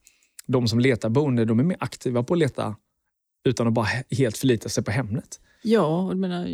de 0.48 0.68
som 0.68 0.80
letar 0.80 1.10
boende, 1.10 1.46
de 1.46 1.60
är 1.60 1.64
mer 1.64 1.78
aktiva 1.80 2.24
på 2.24 2.34
att 2.34 2.40
leta 2.40 2.76
utan 3.43 3.67
att 3.67 3.73
bara 3.73 3.86
he- 3.86 4.15
helt 4.17 4.38
förlita 4.38 4.69
sig 4.69 4.84
på 4.84 4.91
Hemnet. 4.91 5.39
Ja, 5.63 6.04
och 6.06 6.12
jag 6.12 6.17
menar, 6.17 6.47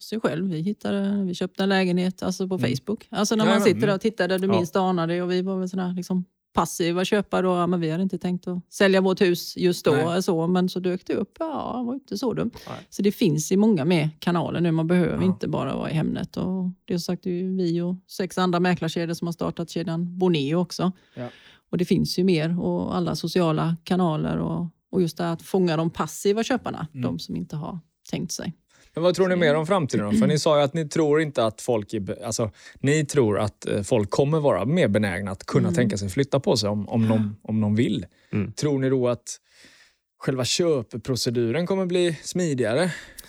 se 0.00 0.20
själv. 0.20 0.50
Vi 0.50 0.60
hittade, 0.60 1.24
vi 1.24 1.34
köpte 1.34 1.62
en 1.62 1.68
lägenhet 1.68 2.22
alltså 2.22 2.48
på 2.48 2.58
Facebook. 2.58 3.06
Alltså 3.10 3.36
när 3.36 3.46
man 3.46 3.60
sitter 3.60 3.86
där 3.86 3.94
och 3.94 4.00
tittar 4.00 4.28
där 4.28 4.38
du 4.38 4.46
Ja. 4.46 4.52
minst 4.56 4.76
anar 4.76 5.06
det 5.06 5.22
och 5.22 5.30
vi 5.30 5.42
var 5.42 5.58
väl 5.58 5.68
sådana 5.68 5.92
liksom 5.92 6.24
passiva 6.54 7.04
köpare 7.04 7.42
då. 7.42 7.66
Men 7.66 7.80
vi 7.80 7.90
hade 7.90 8.02
inte 8.02 8.18
tänkt 8.18 8.48
att 8.48 8.72
sälja 8.72 9.00
vårt 9.00 9.20
hus 9.20 9.56
just 9.56 9.84
då. 9.84 9.90
Nej. 9.92 10.22
Så, 10.22 10.46
men 10.46 10.68
så 10.68 10.80
dök 10.80 11.06
det 11.06 11.14
upp. 11.14 11.36
Ja, 11.38 11.74
det 11.78 11.84
var 11.86 11.94
inte 11.94 12.18
så 12.18 12.32
dumt. 12.32 12.50
Nej. 12.68 12.86
Så 12.90 13.02
det 13.02 13.12
finns 13.12 13.52
i 13.52 13.56
många 13.56 13.84
mer 13.84 14.10
kanaler 14.18 14.60
nu. 14.60 14.70
Man 14.72 14.86
behöver 14.86 15.16
Ja. 15.16 15.22
inte 15.24 15.48
bara 15.48 15.76
vara 15.76 15.90
i 15.90 15.94
Hemnet. 15.94 16.36
Och 16.36 16.70
det 16.84 16.94
är 16.94 16.98
som 16.98 17.12
sagt 17.14 17.22
det 17.22 17.30
är 17.30 17.34
ju 17.34 17.56
vi 17.56 17.80
och 17.80 17.94
sex 18.08 18.38
andra 18.38 18.60
mäklarkedjor 18.60 19.14
som 19.14 19.26
har 19.28 19.32
startat 19.32 19.70
kedjan 19.70 20.18
Boneo 20.18 20.56
också. 20.58 20.92
Ja. 21.14 21.28
Och 21.70 21.78
det 21.78 21.84
finns 21.84 22.18
ju 22.18 22.24
mer 22.24 22.60
och 22.60 22.96
alla 22.96 23.14
sociala 23.14 23.76
kanaler 23.84 24.36
och, 24.36 24.66
och 24.90 25.02
just 25.02 25.16
det 25.16 25.30
att 25.30 25.42
fånga 25.42 25.76
de 25.76 25.90
passiva 25.90 26.42
köparna. 26.44 26.86
Mm. 26.94 27.02
De 27.02 27.18
som 27.18 27.36
inte 27.36 27.56
har 27.56 27.78
tänkt 28.10 28.32
sig. 28.32 28.52
Men 28.94 29.02
vad 29.02 29.14
tror 29.14 29.28
ni 29.28 29.36
mer 29.36 29.54
om 29.54 29.66
framtiden 29.66 30.06
då? 30.06 30.12
För 30.18 30.26
ni 30.26 30.38
sa 30.38 30.58
ju 30.58 30.62
att 30.64 30.74
ni 30.74 30.88
tror 30.88 31.20
inte 31.20 31.44
att 31.44 31.60
folk 31.60 31.94
är, 31.94 32.24
alltså, 32.24 32.50
ni 32.80 33.06
tror 33.06 33.38
att 33.38 33.66
eh, 33.68 33.82
folk 33.82 34.10
kommer 34.10 34.40
vara 34.40 34.64
mer 34.64 34.88
benägna 34.88 35.30
att 35.30 35.44
kunna 35.46 35.68
Mm. 35.68 35.74
tänka 35.74 35.96
sig 35.96 36.08
flytta 36.08 36.40
på 36.40 36.56
sig 36.56 36.68
om, 36.70 36.88
om, 36.88 37.08
de, 37.08 37.36
om 37.42 37.60
de 37.60 37.74
vill. 37.74 38.06
Mm. 38.32 38.52
Tror 38.52 38.78
ni 38.78 38.88
då 38.90 39.08
att 39.08 39.36
själva 40.18 40.44
köpeproceduren 40.44 41.66
kommer 41.66 41.86
bli 41.86 42.18
smidigare? 42.22 42.82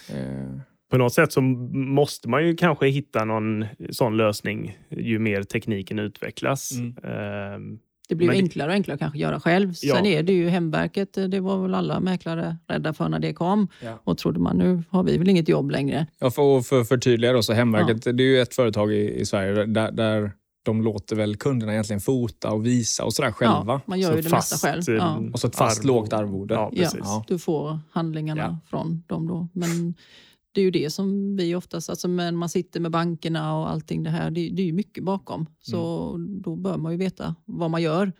Eh, 0.10 0.60
På 0.92 0.98
något 0.98 1.14
sätt 1.14 1.32
så 1.34 1.42
måste 1.42 2.30
man 2.30 2.48
ju 2.48 2.56
kanske 2.56 2.88
hitta 2.88 3.26
någon 3.26 3.66
sån 3.90 4.18
lösning 4.18 4.78
ju 4.90 5.20
mer 5.20 5.44
tekniken 5.44 6.00
utvecklas. 6.00 6.72
Mm. 6.72 7.80
Det 8.10 8.16
blir 8.16 8.28
Men 8.28 8.36
enklare 8.36 8.68
och 8.68 8.74
enklare 8.74 8.96
att 8.96 9.00
kanske 9.00 9.20
göra 9.20 9.40
själv. 9.40 9.74
Ja. 9.82 9.96
Sen 9.96 10.06
är 10.06 10.24
det 10.24 10.34
ju 10.34 10.50
Hemverket, 10.50 11.18
eh, 11.18 11.24
det 11.24 11.40
var 11.40 11.62
väl 11.62 11.76
alla 11.76 12.00
mäklare 12.00 12.58
rädda 12.68 12.94
för 12.94 13.10
när 13.10 13.20
det 13.20 13.34
kom. 13.34 13.68
Ja. 13.84 14.02
Och 14.04 14.18
trodde 14.18 14.40
man 14.40 14.58
nu 14.58 14.84
har 14.90 15.04
vi 15.04 15.18
väl 15.18 15.30
inget 15.30 15.50
jobb 15.50 15.72
längre. 15.72 16.08
Ja, 16.20 16.32
för 16.32 16.58
att 16.58 16.68
för, 16.68 16.84
förtydliga 16.84 17.34
då, 17.34 17.44
så 17.44 17.54
Hemverket 17.54 18.04
det 18.04 18.10
är 18.24 18.28
ju 18.28 18.42
ett 18.42 18.56
företag 18.56 18.94
i, 18.94 19.20
i 19.20 19.26
Sverige 19.26 19.66
där, 19.66 19.92
där 19.92 20.32
de 20.64 20.82
låter 20.82 21.16
väl 21.16 21.36
kunderna 21.36 21.72
egentligen 21.72 22.00
fota 22.00 22.52
och 22.52 22.66
visa 22.66 23.04
och 23.04 23.14
sådär 23.14 23.32
själva. 23.32 23.64
Ja, 23.68 23.82
man 23.86 24.00
gör 24.00 24.10
så 24.12 24.16
ju 24.16 24.22
det 24.22 24.30
mesta 24.30 24.68
själv. 24.68 24.84
Ja. 24.88 25.24
Och 25.34 25.40
så 25.40 25.48
ett 25.48 25.56
fast 25.56 25.84
lågt 25.84 26.14
arvode. 26.14 26.54
Ja, 26.54 26.70
Ja, 26.74 26.80
precis. 26.84 27.00
Ja. 27.04 27.24
Du 27.28 27.40
får 27.40 27.80
handlingarna 27.92 28.42
Ja. 28.42 28.58
från 28.70 29.04
dem 29.08 29.28
då. 29.28 29.48
Men 29.54 29.70
det 30.52 30.62
är 30.62 30.66
ju 30.66 30.72
det 30.72 30.90
som 30.90 31.36
vi 31.36 31.56
oftast, 31.56 31.90
alltså 31.90 32.08
när 32.08 32.32
man 32.32 32.50
sitter 32.50 32.80
med 32.80 32.92
bankerna 32.92 33.58
och 33.58 33.70
allting 33.70 34.04
det 34.04 34.10
här, 34.10 34.32
det, 34.32 34.50
det 34.50 34.62
är 34.62 34.66
ju 34.66 34.74
mycket 34.74 35.04
bakom. 35.04 35.46
Så 35.60 36.10
Mm. 36.16 36.42
då 36.42 36.56
bör 36.56 36.78
man 36.78 36.92
ju 36.92 36.98
veta 36.98 37.36
vad 37.46 37.72
man 37.72 37.82
gör. 37.82 38.12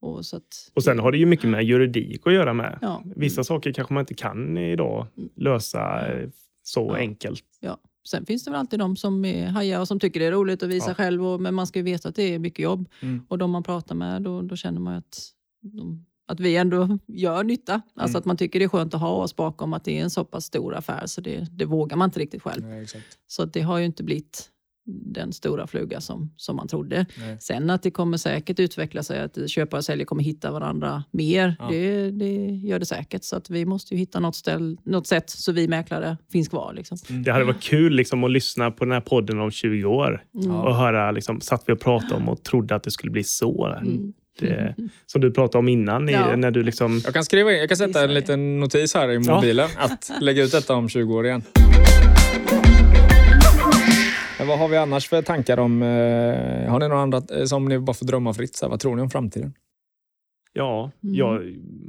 Och, 0.00 0.26
så 0.26 0.36
att, 0.36 0.70
Och 0.74 0.82
sen 0.84 0.98
har 0.98 1.12
det 1.12 1.18
ju 1.18 1.26
mycket 1.26 1.50
med 1.50 1.64
juridik 1.64 2.26
att 2.26 2.32
göra 2.32 2.52
med. 2.54 2.78
ja, 2.82 3.02
Vissa 3.16 3.44
saker 3.44 3.72
kanske 3.72 3.94
man 3.94 4.00
inte 4.00 4.14
kan 4.14 4.58
idag 4.58 5.06
lösa 5.36 6.12
eh, 6.12 6.28
så 6.62 6.86
Ja. 6.92 6.96
enkelt. 6.96 7.44
ja. 7.60 7.78
Sen 8.08 8.26
finns 8.26 8.44
det 8.44 8.50
väl 8.50 8.60
alltid 8.60 8.78
de 8.78 8.96
som 8.96 9.24
är 9.24 9.46
hajar 9.46 9.80
och 9.80 9.88
som 9.88 10.00
tycker 10.00 10.20
det 10.20 10.26
är 10.26 10.32
roligt 10.32 10.62
att 10.62 10.68
visa 10.68 10.90
Ja. 10.90 10.94
själv. 10.94 11.26
Och, 11.26 11.40
men 11.40 11.54
man 11.54 11.66
ska 11.66 11.78
ju 11.78 11.82
veta 11.82 12.08
att 12.08 12.14
det 12.14 12.34
är 12.34 12.38
mycket 12.38 12.58
jobb. 12.62 12.88
Mm. 13.00 13.20
Och 13.28 13.38
de 13.38 13.50
man 13.50 13.62
pratar 13.62 13.94
med, 13.94 14.22
då, 14.22 14.42
då 14.42 14.56
känner 14.56 14.80
man 14.80 14.94
att, 14.94 15.18
de, 15.60 16.04
att 16.28 16.40
vi 16.40 16.56
ändå 16.56 16.98
gör 17.06 17.44
nytta. 17.44 17.74
Alltså 17.96 18.16
Mm. 18.16 18.18
att 18.18 18.24
man 18.24 18.36
tycker 18.36 18.58
det 18.58 18.64
är 18.64 18.68
skönt 18.68 18.94
att 18.94 19.00
ha 19.00 19.10
oss 19.12 19.36
bakom 19.36 19.72
att 19.72 19.84
det 19.84 19.98
är 19.98 20.02
en 20.02 20.10
så 20.10 20.24
pass 20.24 20.44
stor 20.44 20.74
affär 20.74 21.02
så 21.06 21.20
det, 21.20 21.46
det 21.50 21.64
vågar 21.64 21.96
man 21.96 22.08
inte 22.08 22.20
riktigt 22.20 22.42
själv. 22.42 22.62
Nej, 22.66 22.82
exakt. 22.82 23.04
Så 23.26 23.42
att 23.42 23.52
det 23.52 23.60
har 23.60 23.78
ju 23.78 23.84
inte 23.84 24.02
blivit 24.04 24.50
den 24.90 25.32
stora 25.32 25.66
fluga 25.66 26.00
som, 26.00 26.32
som 26.36 26.56
man 26.56 26.68
trodde. 26.68 27.06
Nej. 27.18 27.36
Sen 27.40 27.70
att 27.70 27.82
det 27.82 27.90
kommer 27.90 28.16
säkert 28.16 28.60
utveckla 28.60 29.02
sig, 29.02 29.20
att 29.20 29.50
köpare 29.50 29.78
och 29.78 29.84
säljare 29.84 30.04
kommer 30.06 30.22
hitta 30.22 30.50
varandra 30.52 31.04
mer. 31.10 31.56
Ja. 31.58 31.68
Det, 31.70 32.10
det 32.10 32.34
gör 32.46 32.78
det 32.78 32.86
säkert. 32.86 33.24
Så 33.24 33.36
att 33.36 33.50
vi 33.50 33.64
måste 33.64 33.94
ju 33.94 33.98
hitta 34.00 34.20
något, 34.20 34.36
ställ, 34.36 34.78
något 34.84 35.06
sätt 35.06 35.30
så 35.30 35.52
vi 35.52 35.68
mäklare 35.68 36.16
finns 36.32 36.48
kvar. 36.48 36.72
Liksom. 36.74 36.98
Det 37.24 37.30
hade 37.32 37.44
varit 37.44 37.60
kul 37.62 37.92
liksom, 37.92 38.24
att 38.24 38.30
lyssna 38.30 38.70
på 38.70 38.84
den 38.84 38.92
här 38.92 39.00
podden 39.00 39.38
om 39.40 39.50
20 39.50 39.84
år 39.84 40.24
Mm. 40.34 40.50
och 40.56 40.74
höra, 40.76 41.10
liksom, 41.10 41.40
satt 41.40 41.62
vi 41.66 41.72
och 41.72 41.80
pratade 41.80 42.14
om 42.14 42.28
och 42.28 42.42
trodde 42.42 42.74
att 42.74 42.82
det 42.82 42.90
skulle 42.90 43.12
bli 43.12 43.24
så. 43.24 43.66
Mm. 43.66 44.12
Det, 44.38 44.74
som 45.06 45.20
du 45.20 45.30
pratade 45.30 45.58
om 45.58 45.68
innan, 45.68 46.08
i, 46.08 46.12
Ja. 46.12 46.36
när 46.36 46.50
du 46.50 46.62
liksom... 46.62 47.00
Jag 47.04 47.14
kan 47.14 47.24
skriva 47.24 47.52
in, 47.52 47.58
jag 47.58 47.68
kan 47.68 47.76
sätta 47.76 48.04
en 48.04 48.14
liten 48.14 48.60
notis 48.60 48.94
här 48.94 49.08
i 49.10 49.14
Ja. 49.14 49.34
mobilen 49.34 49.68
att 49.76 50.10
lägga 50.20 50.42
ut 50.44 50.52
detta 50.52 50.74
om 50.74 50.88
20 50.88 51.14
år 51.14 51.26
igen. 51.26 51.42
Men 54.38 54.46
vad 54.48 54.58
har 54.58 54.68
vi 54.68 54.76
annars 54.76 55.08
för 55.08 55.22
tankar 55.22 55.58
om... 55.58 55.82
Eh, 55.82 56.70
har 56.70 56.78
ni 56.80 56.88
några 56.88 57.02
andra 57.02 57.22
eh, 57.38 57.44
som 57.44 57.64
ni 57.64 57.78
bara 57.78 57.94
får 57.94 58.06
drömma 58.06 58.34
fritt? 58.34 58.56
Så 58.56 58.64
här, 58.66 58.70
vad 58.70 58.80
tror 58.80 58.96
ni 58.96 59.02
om 59.02 59.10
framtiden? 59.10 59.52
Ja, 60.52 60.90
Mm. 61.04 61.14
jag 61.14 61.42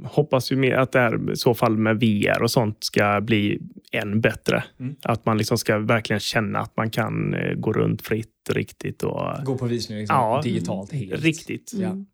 hoppas 0.04 0.52
ju 0.52 0.56
mer 0.56 0.74
att 0.76 0.92
det 0.92 0.98
här 0.98 1.32
i 1.32 1.36
så 1.36 1.54
fall 1.54 1.76
med 1.76 2.00
VR 2.00 2.42
och 2.42 2.50
sånt 2.50 2.84
ska 2.84 3.20
bli 3.20 3.58
än 3.92 4.20
bättre. 4.20 4.64
Mm. 4.80 4.94
Att 5.02 5.26
man 5.26 5.38
liksom 5.38 5.58
ska 5.58 5.78
verkligen 5.78 6.20
känna 6.20 6.58
att 6.58 6.76
man 6.76 6.90
kan 6.90 7.34
eh, 7.34 7.54
gå 7.54 7.72
runt 7.72 8.02
fritt 8.02 8.28
riktigt 8.50 9.02
och 9.02 9.44
Gå 9.44 9.58
på 9.58 9.66
visning 9.66 9.98
liksom, 9.98 10.16
Ja. 10.16 10.40
digitalt 10.44 10.92
helt. 10.92 11.22
riktigt. 11.24 11.72
Ja. 11.74 11.86
Mm. 11.88 12.06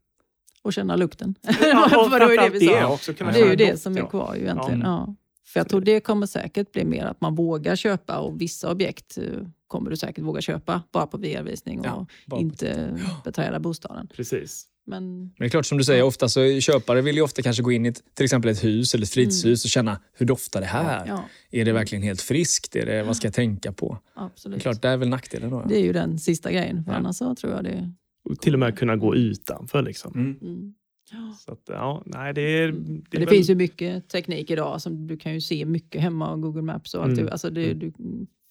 Och 0.67 0.73
känna 0.73 0.97
lukten. 0.97 1.35
Ja, 1.43 2.05
och 2.05 2.11
det 2.11 2.45
ju 2.45 2.59
det 2.69 2.81
sa. 2.81 2.87
också 2.93 3.13
Det 3.13 3.25
är 3.41 3.51
ju 3.51 3.57
det 3.57 3.71
doft, 3.71 3.83
som 3.83 3.97
är 3.97 4.07
kvar 4.11 4.35
ju 4.35 4.43
egentligen. 4.43 4.81
Ja. 4.81 5.05
Ja. 5.07 5.15
För 5.47 5.61
jag 5.61 5.69
tror 5.69 5.81
det 5.81 6.01
kommer 6.01 6.27
säkert 6.27 6.73
bli 6.73 6.85
mer 6.85 7.05
att 7.05 7.21
man 7.21 7.35
vågar 7.35 7.77
köpa 7.77 8.19
och 8.19 8.41
vissa 8.41 8.71
objekt 8.73 9.19
eh, 9.19 9.25
kommer 9.67 9.91
du 9.91 9.97
säkert 9.97 10.25
våga 10.25 10.41
köpa 10.41 10.83
bara 10.93 11.07
på 11.07 11.17
VR-visning 11.17 11.81
och 11.81 11.87
Ja, 12.27 12.39
inte 12.39 12.99
beträda 13.25 13.61
bostaden. 13.61 14.09
Precis. 14.17 14.67
Men 14.89 15.21
Men 15.21 15.33
det 15.39 15.45
är 15.45 15.49
klart 15.49 15.67
som 15.67 15.79
du 15.79 15.85
säger, 15.85 16.03
ofta 16.03 16.29
så 16.29 16.61
köpare 16.61 17.01
vill 17.03 17.17
ju 17.17 17.23
ofta 17.23 17.43
kanske 17.43 17.63
gå 17.63 17.73
in 17.73 17.87
i 17.87 17.89
ett, 17.89 18.03
till 18.15 18.25
exempel 18.25 18.51
ett 18.51 18.65
hus 18.65 18.95
eller 18.95 19.05
ett 19.05 19.11
fritidshus 19.13 19.65
och 19.65 19.71
känna 19.71 20.01
hur 20.13 20.27
doftar 20.27 20.61
det 20.61 20.67
här? 20.67 21.07
ja, 21.07 21.25
Är 21.51 21.65
det 21.65 21.73
verkligen 21.73 22.03
helt 22.03 22.21
friskt? 22.21 22.77
Är 22.77 22.87
det, 22.87 23.03
vad 23.03 23.17
ska 23.17 23.27
jag 23.27 23.35
tänka 23.35 23.73
på? 23.73 23.99
Det 24.15 24.21
är 24.21 24.25
absolut. 24.25 24.63
klart, 24.63 24.83
det 24.83 24.89
är 24.89 24.97
väl 24.97 25.09
nackdelen 25.09 25.51
då. 25.51 25.57
ja. 25.57 25.65
Det 25.69 25.77
är 25.77 25.83
ju 25.83 25.93
den 25.93 26.19
sista 26.19 26.53
grejen. 26.53 26.85
För 26.85 26.93
Ja. 26.93 26.99
annars 26.99 27.17
så 27.17 27.35
tror 27.35 27.53
jag 27.53 27.65
det... 27.65 27.93
Och 28.31 28.41
till 28.41 28.53
och 28.55 28.61
med 28.61 28.79
kunna 28.79 28.97
gå 28.97 29.15
utanför. 29.15 29.83
Liksom. 29.83 30.13
Mm. 30.15 30.39
Mm. 30.43 30.75
Ja. 31.13 31.35
Så 31.39 31.53
att, 31.53 31.63
ja, 31.69 32.03
nej, 32.07 32.35
det 32.35 32.41
är, 32.41 32.73
Men 32.73 32.95
det 32.95 33.03
det 33.11 33.19
väl- 33.19 33.29
finns 33.29 33.51
ju 33.51 33.55
mycket 33.55 34.09
teknik 34.09 34.51
idag. 34.51 34.81
Som 34.83 35.07
du 35.07 35.17
kan 35.17 35.35
ju 35.35 35.41
se 35.41 35.65
mycket 35.65 36.01
hemma 36.01 36.33
och 36.33 36.41
Google 36.43 36.63
Maps 36.63 36.95
och 36.95 37.03
allt. 37.05 37.19
Mm. 37.19 37.33
Alltså 37.33 37.51
det, 37.51 37.65
Mm. 37.65 37.79
du, 37.79 37.93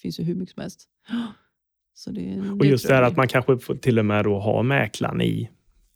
finns 0.01 0.19
ju 0.19 0.23
hur 0.23 0.35
mycket 0.35 0.53
som 0.55 0.61
helst. 0.61 0.83
Så 1.93 2.11
det, 2.11 2.41
Och 2.59 2.65
just 2.65 2.87
det 2.87 2.93
här 2.93 3.01
att 3.03 3.17
man 3.17 3.27
kanske 3.27 3.57
får 3.57 3.75
till 3.75 3.99
och 3.99 4.05
med 4.05 4.23
då 4.25 4.39
ha 4.39 4.63
mäklaren 4.63 5.21
i, 5.21 5.49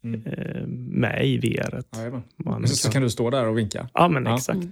Mm. 0.03 0.23
eh, 0.25 0.67
med 0.67 1.25
i 1.27 1.37
VR. 1.37 1.83
Jajamän. 1.95 2.21
Man 2.37 2.67
Så, 2.67 2.75
så 2.75 2.91
kan 2.91 3.01
du 3.01 3.09
stå 3.09 3.29
där 3.29 3.47
och 3.47 3.57
vinka. 3.57 3.89
Ja, 3.93 4.07
men 4.09 4.25
Ja. 4.25 4.35
exakt. 4.35 4.57
Mm. 4.57 4.71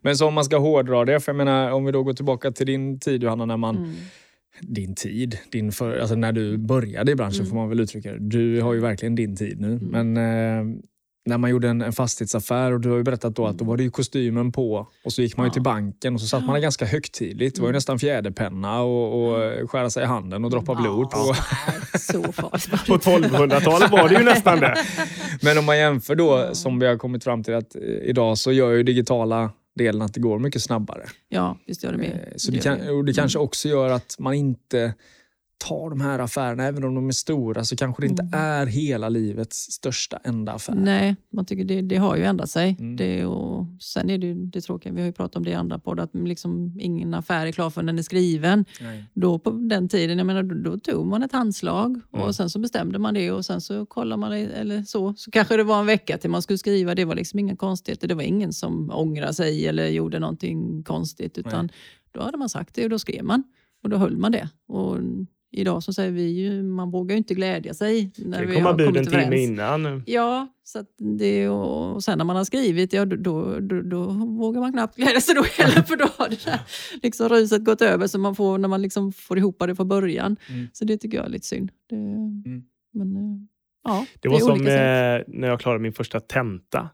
Men 0.00 0.16
så 0.16 0.26
om 0.28 0.34
man 0.34 0.44
ska 0.44 0.58
hårdra 0.58 1.04
det, 1.04 1.20
för 1.20 1.32
jag 1.32 1.36
menar 1.36 1.70
om 1.72 1.84
vi 1.84 1.92
då 1.92 2.02
går 2.02 2.12
tillbaka 2.12 2.50
till 2.52 2.66
din 2.66 3.00
tid 3.00 3.22
Johanna, 3.22 3.44
när 3.46 3.56
man, 3.56 3.76
Mm. 3.76 3.94
Din 4.60 4.94
tid, 4.94 5.38
din 5.50 5.72
för, 5.72 5.98
alltså 5.98 6.14
när 6.14 6.32
du 6.32 6.56
började 6.58 7.12
i 7.12 7.14
branschen 7.14 7.40
Mm. 7.40 7.46
får 7.50 7.56
man 7.56 7.68
väl 7.68 7.80
uttrycka 7.80 8.12
det. 8.12 8.18
Du 8.18 8.60
har 8.62 8.74
ju 8.74 8.80
verkligen 8.80 9.14
din 9.14 9.36
tid 9.36 9.60
nu. 9.60 9.78
Men 9.82 10.16
eh, 10.16 10.80
när 11.26 11.38
man 11.38 11.50
gjorde 11.50 11.68
en, 11.68 11.82
en 11.82 11.92
fastighetsaffär 11.92 12.72
och 12.72 12.80
du 12.80 12.90
har 12.90 12.96
ju 12.96 13.02
berättat 13.02 13.36
då 13.36 13.46
att 13.46 13.58
då 13.58 13.64
var 13.64 13.76
det 13.76 13.82
ju 13.82 13.90
kostymen 13.90 14.52
på 14.52 14.88
och 15.04 15.12
så 15.12 15.22
gick 15.22 15.36
man 15.36 15.46
Ja. 15.46 15.52
till 15.52 15.62
banken 15.62 16.14
och 16.14 16.20
så 16.20 16.26
satt 16.26 16.44
man 16.44 16.54
där 16.54 16.60
ganska 16.62 16.84
högtidligt. 16.84 17.54
Det 17.56 17.60
var 17.60 17.68
ju 17.68 17.70
Mm. 17.70 17.76
nästan 17.76 17.98
fjäderpenna 17.98 18.80
och, 18.82 19.28
och 19.32 19.70
skära 19.70 19.90
sig 19.90 20.02
i 20.02 20.06
handen 20.06 20.44
och 20.44 20.50
droppa 20.50 20.74
blod 20.74 21.10
på. 21.10 21.18
nej, 21.66 22.00
Så 22.00 22.32
farligt 22.32 22.86
På 22.86 22.94
inte. 22.94 23.28
1200-talet 23.28 23.90
var 23.90 24.08
det 24.08 24.14
ju 24.18 24.24
nästan 24.24 24.60
det. 24.60 24.74
Men 25.42 25.58
om 25.58 25.64
man 25.64 25.78
jämför 25.78 26.14
då, 26.14 26.44
Ja. 26.48 26.54
som 26.54 26.78
vi 26.78 26.86
har 26.86 26.96
kommit 26.96 27.24
fram 27.24 27.42
till 27.44 27.54
att 27.54 27.76
eh, 27.76 27.82
idag 27.82 28.38
så 28.38 28.52
gör 28.52 28.70
ju 28.70 28.82
digitala 28.82 29.50
delen 29.78 30.02
att 30.02 30.14
det 30.14 30.20
går 30.20 30.38
mycket 30.38 30.62
snabbare. 30.62 31.02
Ja, 31.28 31.58
visst 31.66 31.82
gör 31.84 31.92
det 31.92 31.98
mer. 31.98 32.28
Eh, 32.32 32.36
Så 32.36 32.50
det, 32.52 32.58
kan, 32.58 32.88
och 32.88 33.04
det 33.04 33.12
kanske 33.12 33.38
Mm. 33.38 33.44
också 33.44 33.68
gör 33.68 33.90
att 33.90 34.16
man 34.18 34.34
inte 34.34 34.94
ta 35.58 35.88
de 35.90 36.00
här 36.00 36.18
affärerna, 36.18 36.64
även 36.64 36.84
om 36.84 36.94
de 36.94 37.08
är 37.08 37.12
stora, 37.12 37.64
så 37.64 37.76
kanske 37.76 38.02
det 38.02 38.06
inte 38.06 38.22
Mm. 38.22 38.34
är 38.40 38.66
hela 38.66 39.08
livets 39.08 39.56
största 39.72 40.18
enda 40.24 40.52
affär. 40.52 40.74
Nej, 40.74 41.16
man 41.32 41.44
tycker 41.46 41.64
det, 41.64 41.80
det 41.82 41.96
har 41.96 42.16
ju 42.16 42.24
ändrat 42.24 42.50
sig. 42.50 42.76
Mm. 42.78 42.96
Det, 42.96 43.24
och 43.24 43.66
sen 43.80 44.10
är 44.10 44.18
det 44.18 44.26
ju 44.26 44.34
det 44.34 44.60
tråkiga, 44.60 44.92
vi 44.92 45.00
har 45.00 45.06
ju 45.06 45.12
pratat 45.12 45.36
om 45.36 45.44
det 45.44 45.50
i 45.50 45.54
andra 45.54 45.78
poddar, 45.78 46.04
att 46.04 46.14
liksom 46.14 46.76
ingen 46.80 47.14
affär 47.14 47.46
är 47.46 47.52
klar 47.52 47.70
förrän 47.70 47.86
den 47.86 47.98
är 47.98 48.02
skriven. 48.02 48.64
Nej. 48.80 49.04
Då 49.14 49.38
på 49.38 49.50
den 49.50 49.88
tiden, 49.88 50.18
jag 50.18 50.26
menar, 50.26 50.42
då, 50.42 50.54
då 50.70 50.78
tog 50.78 51.06
man 51.06 51.22
ett 51.22 51.32
handslag 51.32 52.00
Mm. 52.12 52.26
och 52.26 52.34
sen 52.34 52.50
så 52.50 52.58
bestämde 52.58 52.98
man 52.98 53.14
det 53.14 53.30
och 53.30 53.44
sen 53.44 53.60
så 53.60 53.86
kollar 53.86 54.16
man 54.16 54.30
det, 54.30 54.38
eller 54.38 54.82
så. 54.82 55.14
Så 55.16 55.30
kanske 55.30 55.56
det 55.56 55.64
var 55.64 55.80
en 55.80 55.86
vecka 55.86 56.18
till 56.18 56.30
man 56.30 56.42
skulle 56.42 56.58
skriva. 56.58 56.94
Det 56.94 57.04
var 57.04 57.14
liksom 57.14 57.38
inga 57.38 57.56
konstigheter. 57.56 58.08
Det 58.08 58.14
var 58.14 58.22
ingen 58.22 58.52
som 58.52 58.90
ångrade 58.94 59.34
sig 59.34 59.66
eller 59.66 59.86
gjorde 59.88 60.18
någonting 60.18 60.82
konstigt. 60.82 61.38
Utan 61.38 61.68
då 62.12 62.22
hade 62.22 62.36
man 62.38 62.48
sagt 62.48 62.74
det 62.74 62.84
och 62.84 62.90
då 62.90 62.98
skrev 62.98 63.24
man. 63.24 63.42
Och 63.82 63.88
då 63.90 63.96
höll 63.96 64.16
man 64.16 64.32
det. 64.32 64.48
Och 64.68 64.96
idag 65.50 65.82
så 65.82 65.92
säger 65.92 66.10
vi 66.10 66.22
ju, 66.22 66.62
man 66.62 66.90
vågar 66.90 67.14
ju 67.14 67.18
inte 67.18 67.34
glädja 67.34 67.74
sig 67.74 68.12
när 68.16 68.40
Det 68.40 68.46
vi 68.46 68.54
kommer 68.54 68.70
har 68.70 68.76
bud 68.78 68.86
en 68.86 69.04
kommit 69.04 69.10
timme 69.10 69.36
innan. 69.36 70.02
Ja, 70.06 70.48
så 70.64 70.78
att 70.78 70.86
det, 71.18 71.48
och 71.48 72.04
sen 72.04 72.18
när 72.18 72.24
man 72.24 72.36
har 72.36 72.44
skrivit, 72.44 72.92
ja, 72.92 73.04
då, 73.04 73.16
då, 73.16 73.60
då, 73.60 73.82
då 73.82 74.02
vågar 74.26 74.60
man 74.60 74.72
knappt 74.72 74.96
glädja 74.96 75.20
sig 75.20 75.34
då 75.34 75.42
heller 75.42 75.82
för 75.82 75.96
då 75.96 76.08
har 76.16 76.28
det 76.28 76.44
där 76.44 76.60
liksom 77.02 77.28
ruset 77.28 77.64
gått 77.64 77.82
över 77.82 78.06
så 78.06 78.18
man 78.18 78.34
får, 78.34 78.58
när 78.58 78.68
man 78.68 78.82
liksom 78.82 79.12
får 79.12 79.38
ihop 79.38 79.58
det 79.58 79.76
från 79.76 79.88
början. 79.88 80.36
Mm. 80.50 80.66
Så 80.72 80.84
det 80.84 80.96
tycker 80.96 81.16
jag 81.18 81.26
är 81.26 81.30
lite 81.30 81.46
synd. 81.46 81.70
Det, 81.88 81.96
Men 82.92 83.16
eh, 83.16 83.38
ja, 83.84 84.06
Det 84.20 84.28
var 84.28 84.36
är 84.36 84.40
som 84.40 84.66
eh, 84.66 85.40
när 85.40 85.48
jag 85.48 85.60
klarade 85.60 85.82
min 85.82 85.92
första 85.92 86.20
tenta. 86.20 86.88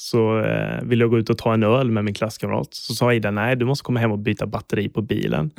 Så 0.00 0.40
eh, 0.40 0.82
ville 0.84 1.04
jag 1.04 1.10
gå 1.10 1.18
ut 1.18 1.30
och 1.30 1.38
ta 1.38 1.54
en 1.54 1.62
öl 1.62 1.90
med 1.90 2.04
min 2.04 2.14
klasskamrat. 2.14 2.74
Så 2.74 2.94
sa 2.94 3.12
Ida, 3.12 3.30
nej 3.30 3.56
du 3.56 3.64
måste 3.64 3.84
komma 3.84 4.00
hem 4.00 4.12
och 4.12 4.18
byta 4.18 4.46
batteri 4.46 4.88
på 4.88 5.02
bilen. 5.02 5.50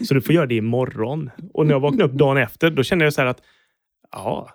Så 0.08 0.14
du 0.14 0.20
får 0.20 0.34
göra 0.34 0.46
det 0.46 0.54
imorgon. 0.54 1.30
Och 1.54 1.66
när 1.66 1.72
jag 1.72 1.80
vaknade 1.80 2.04
upp 2.04 2.12
dagen 2.12 2.36
efter, 2.36 2.70
då 2.70 2.82
kände 2.82 3.04
jag 3.04 3.14
så 3.14 3.20
här 3.20 3.28
att, 3.28 3.42
ja, 4.12 4.50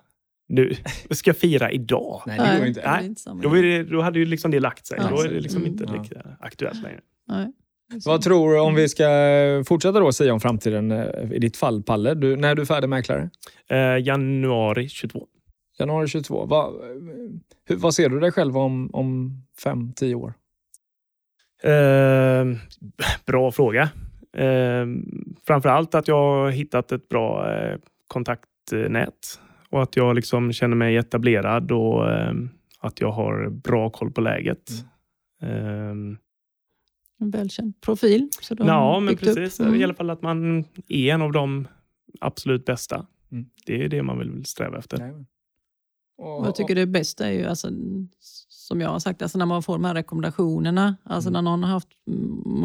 nu 0.47 0.75
ska 1.09 1.29
jag 1.29 1.37
fira 1.37 1.71
idag. 1.71 2.21
Nej, 2.25 2.39
det 2.39 2.57
går 2.57 2.67
inte. 2.67 2.81
Nej, 2.85 3.15
Då, 3.43 3.57
är 3.57 3.63
det, 3.63 3.83
då 3.83 4.01
hade 4.01 4.19
ju 4.19 4.25
liksom 4.25 4.51
det 4.51 4.59
lagt 4.59 4.85
sig. 4.85 4.99
Ja, 5.01 5.09
då 5.15 5.21
är 5.21 5.29
det 5.29 5.39
liksom 5.39 5.61
mm. 5.61 5.71
inte 5.71 5.85
Ja. 5.87 6.01
lika 6.01 6.21
aktuellt 6.39 6.83
längre. 6.83 6.99
Nej. 7.27 7.53
Vad 8.05 8.21
tror 8.21 8.53
du, 8.53 8.59
om 8.59 8.75
vi 8.75 8.89
ska 8.89 9.05
fortsätta 9.67 9.99
då 9.99 10.11
säga 10.11 10.33
om 10.33 10.39
framtiden 10.39 10.91
eh, 10.91 11.31
i 11.31 11.39
ditt 11.39 11.57
fall, 11.57 11.83
Palle? 11.83 12.13
Du, 12.13 12.35
när 12.35 12.49
är 12.49 12.55
du 12.55 12.65
färdig 12.65 12.89
mäklare? 12.89 13.29
Eh, 13.69 13.97
januari 14.07 14.89
22. 14.89 15.27
Januari 15.83 16.07
22. 16.07 16.45
Vad, 16.45 16.73
hur, 17.65 17.75
vad 17.75 17.93
ser 17.93 18.09
du 18.09 18.19
dig 18.19 18.31
själv 18.31 18.57
om, 18.57 18.89
om 18.93 19.41
fem, 19.63 19.93
tio 19.93 20.15
år? 20.15 20.33
Eh, 21.63 22.45
bra 23.25 23.51
fråga. 23.51 23.89
Eh, 24.37 24.85
framför 25.47 25.69
allt 25.69 25.95
att 25.95 26.07
jag 26.07 26.15
har 26.15 26.49
hittat 26.49 26.91
ett 26.91 27.09
bra 27.09 27.53
eh, 27.53 27.77
kontaktnät 28.07 29.39
och 29.69 29.83
att 29.83 29.95
jag 29.95 30.15
liksom 30.15 30.53
känner 30.53 30.75
mig 30.75 30.97
etablerad 30.97 31.71
och 31.71 32.11
eh, 32.11 32.33
att 32.79 33.01
jag 33.01 33.11
har 33.11 33.49
bra 33.49 33.89
koll 33.89 34.11
på 34.11 34.21
läget. 34.21 34.71
Eh, 35.41 35.49
En 37.19 37.31
välkänd 37.31 37.81
profil. 37.81 38.29
Så 38.41 38.55
ja, 38.59 38.99
men 38.99 39.17
precis. 39.17 39.59
Mm. 39.59 39.75
I 39.75 39.83
alla 39.83 39.93
fall 39.93 40.09
att 40.09 40.21
man 40.21 40.65
är 40.87 41.13
en 41.13 41.21
av 41.21 41.31
de 41.31 41.67
absolut 42.21 42.65
bästa. 42.65 43.05
Mm. 43.31 43.45
Det 43.65 43.83
är 43.83 43.89
det 43.89 44.03
man 44.03 44.19
vill 44.19 44.45
sträva 44.45 44.77
efter. 44.77 45.25
Och, 46.17 46.47
Jag 46.47 46.55
tycker 46.55 46.75
det 46.75 46.85
bästa 46.85 47.27
är 47.27 47.31
ju, 47.31 47.45
alltså, 47.45 47.67
som 48.49 48.81
jag 48.81 48.89
har 48.89 48.99
sagt, 48.99 49.21
alltså 49.21 49.37
när 49.37 49.45
man 49.45 49.63
får 49.63 49.73
de 49.73 49.85
här 49.85 49.93
rekommendationerna. 49.93 50.95
Alltså 51.03 51.29
Mm. 51.29 51.33
när 51.43 51.51
någon 51.51 51.63
har 51.63 51.69
haft 51.71 51.87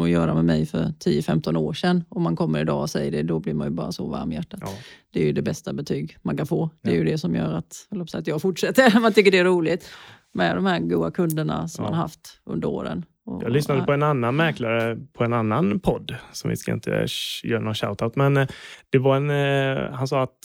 att 0.03 0.09
göra 0.09 0.33
med 0.35 0.45
mig 0.45 0.65
för 0.65 0.93
10-15 0.99 1.57
år 1.57 1.73
sedan 1.73 2.03
och 2.09 2.21
man 2.21 2.35
kommer 2.35 2.61
idag 2.61 2.81
och 2.81 2.89
säger 2.89 3.11
det, 3.11 3.23
då 3.23 3.39
blir 3.39 3.53
man 3.53 3.67
ju 3.67 3.71
bara 3.73 3.91
så 3.91 4.07
varm 4.07 4.31
i 4.31 4.35
hjärtat. 4.35 4.59
Ja. 4.63 4.69
Det 5.13 5.21
är 5.21 5.25
ju 5.25 5.31
det 5.33 5.41
bästa 5.41 5.73
betyg 5.73 6.17
man 6.21 6.37
kan 6.37 6.45
få. 6.47 6.69
Det 6.81 6.89
är 6.89 6.93
Ja. 6.93 6.99
ju 6.99 7.05
det 7.05 7.17
som 7.17 7.35
gör 7.35 7.53
att, 7.53 7.87
att 8.13 8.27
jag 8.27 8.41
fortsätter. 8.41 8.99
man 9.01 9.13
tycker 9.13 9.31
det 9.31 9.37
är 9.39 9.45
roligt 9.45 9.89
med 10.33 10.55
de 10.55 10.65
här 10.65 10.79
goa 10.79 11.11
kunderna 11.11 11.67
som 11.67 11.83
Ja. 11.85 11.91
man 11.91 11.99
haft 11.99 12.41
under 12.45 12.67
åren. 12.67 13.05
Och, 13.29 13.43
Jag 13.43 13.51
lyssnade 13.51 13.81
på 13.83 13.91
en 13.93 14.03
annan 14.03 14.35
mäklare 14.35 14.97
på 15.13 15.23
en 15.23 15.33
annan 15.33 15.79
podd, 15.79 16.15
som 16.31 16.49
vi 16.49 16.55
ska 16.55 16.73
inte 16.73 17.05
göra 17.43 17.61
någon 17.61 17.75
shoutout, 17.75 18.15
men 18.15 18.37
eh, 18.37 18.47
det 18.89 18.97
var 18.97 19.15
en, 19.15 19.29
eh, 19.29 19.91
han 19.91 20.07
sa 20.07 20.23
att 20.23 20.37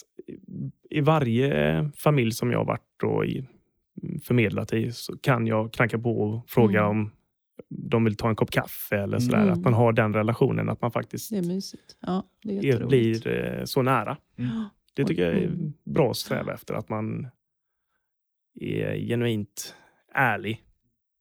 i 0.90 1.00
varje 1.00 1.90
familj 1.96 2.32
som 2.32 2.50
jag 2.50 2.58
har 2.58 2.64
varit 2.64 3.02
och 3.02 3.26
i, 3.26 3.46
förmedlat 4.22 4.72
i 4.72 4.92
så 4.92 5.16
kan 5.18 5.46
jag 5.46 5.72
knacka 5.72 5.98
på 5.98 6.20
och 6.20 6.48
fråga 6.50 6.80
Mm. 6.80 6.90
om 6.90 7.10
de 7.68 8.04
vill 8.04 8.16
ta 8.16 8.28
en 8.28 8.36
kopp 8.36 8.50
kaffe 8.50 8.96
eller 8.96 9.18
sådär. 9.18 9.42
Mm. 9.42 9.52
Att 9.52 9.58
man 9.60 9.74
har 9.74 9.92
den 9.92 10.14
relationen, 10.14 10.68
att 10.68 10.80
man 10.82 10.90
faktiskt 10.90 11.30
Det 11.30 11.38
är 11.38 11.42
mysigt. 11.42 11.96
Ja, 12.00 12.24
det 12.42 12.52
är 12.56 12.58
är, 12.58 12.62
jätteroligt. 12.64 13.24
blir 13.24 13.58
eh, 13.58 13.64
så 13.64 13.82
nära. 13.82 14.16
Mm. 14.38 14.50
Det 14.94 15.04
tycker 15.04 15.22
jag 15.24 15.32
är 15.42 15.46
Mm. 15.46 15.72
bra 15.84 16.10
att 16.10 16.16
sträva 16.16 16.54
efter, 16.54 16.74
att 16.74 16.88
man 16.88 17.26
är 18.60 18.96
genuint 19.08 19.74
ärlig. 20.14 20.60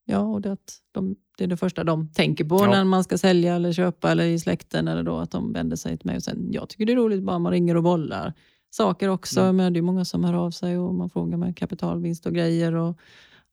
Ja, 0.06 0.18
och 0.18 0.40
det, 0.40 0.52
att 0.52 0.78
de, 0.92 1.16
det 1.38 1.44
är 1.44 1.48
det 1.48 1.56
första 1.56 1.84
de 1.84 2.08
tänker 2.12 2.44
på 2.44 2.56
Ja. 2.56 2.66
när 2.70 2.84
man 2.84 3.04
ska 3.04 3.18
sälja 3.18 3.54
eller 3.54 3.72
köpa 3.72 4.10
eller 4.10 4.24
i 4.24 4.38
släkten. 4.38 4.88
Eller 4.88 5.02
då 5.02 5.16
att 5.18 5.30
de 5.30 5.52
vänder 5.52 5.76
sig 5.76 5.98
till 5.98 6.06
mig. 6.06 6.16
Och 6.16 6.22
sen, 6.22 6.48
jag 6.52 6.68
tycker 6.68 6.86
det 6.86 6.92
är 6.92 6.96
roligt 6.96 7.22
bara 7.22 7.38
man 7.38 7.52
ringer 7.52 7.76
och 7.76 7.82
bollar 7.82 8.32
saker 8.70 9.08
också. 9.08 9.40
Mm. 9.40 9.56
Men 9.56 9.72
det 9.72 9.80
är 9.80 9.82
många 9.82 10.04
som 10.04 10.24
hör 10.24 10.34
av 10.34 10.50
sig 10.50 10.78
och 10.78 10.94
man 10.94 11.10
frågar 11.10 11.38
med 11.38 11.56
kapitalvinst 11.56 12.26
och 12.26 12.34
grejer. 12.34 12.74
Och, 12.74 12.98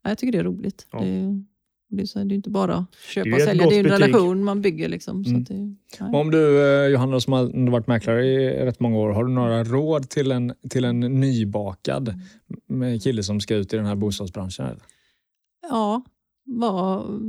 ja, 0.04 0.10
jag 0.10 0.18
tycker 0.18 0.32
det 0.32 0.38
är 0.38 0.44
roligt. 0.44 0.88
Ja. 0.92 1.00
Det, 1.00 1.44
det, 1.90 2.02
är, 2.02 2.06
så, 2.06 2.20
det 2.24 2.34
är 2.34 2.36
inte 2.36 2.50
bara 2.50 2.76
att 2.76 2.96
köpa 3.14 3.36
och 3.36 3.42
sälja. 3.42 3.70
Det 3.70 3.76
är 3.76 3.80
en 3.80 3.84
betyg. 3.84 4.02
relation 4.08 4.44
man 4.44 4.62
bygger. 4.62 4.90
Liksom, 4.90 5.24
så 5.26 5.30
Mm. 5.30 5.42
att 5.42 5.48
det. 6.12 6.18
Om 6.18 6.32
du, 6.32 6.62
eh, 6.84 6.88
Johanna, 6.92 7.20
som 7.20 7.34
har 7.34 7.72
varit 7.72 7.88
mäklare 7.88 8.26
i 8.26 8.66
rätt 8.66 8.80
många 8.80 8.98
år, 8.98 9.10
har 9.10 9.24
du 9.24 9.32
några 9.32 9.64
råd 9.64 10.10
till 10.10 10.32
en, 10.32 10.54
till 10.70 10.86
en 10.86 11.00
nybakad 11.00 12.14
med 12.68 13.04
kille 13.04 13.24
som 13.24 13.40
ska 13.40 13.56
ut 13.56 13.74
i 13.74 13.78
den 13.78 13.86
här 13.86 13.96
bostadsbranschen? 13.96 14.66
eller? 14.66 14.82
ja, 15.70 16.02
var 16.60 17.20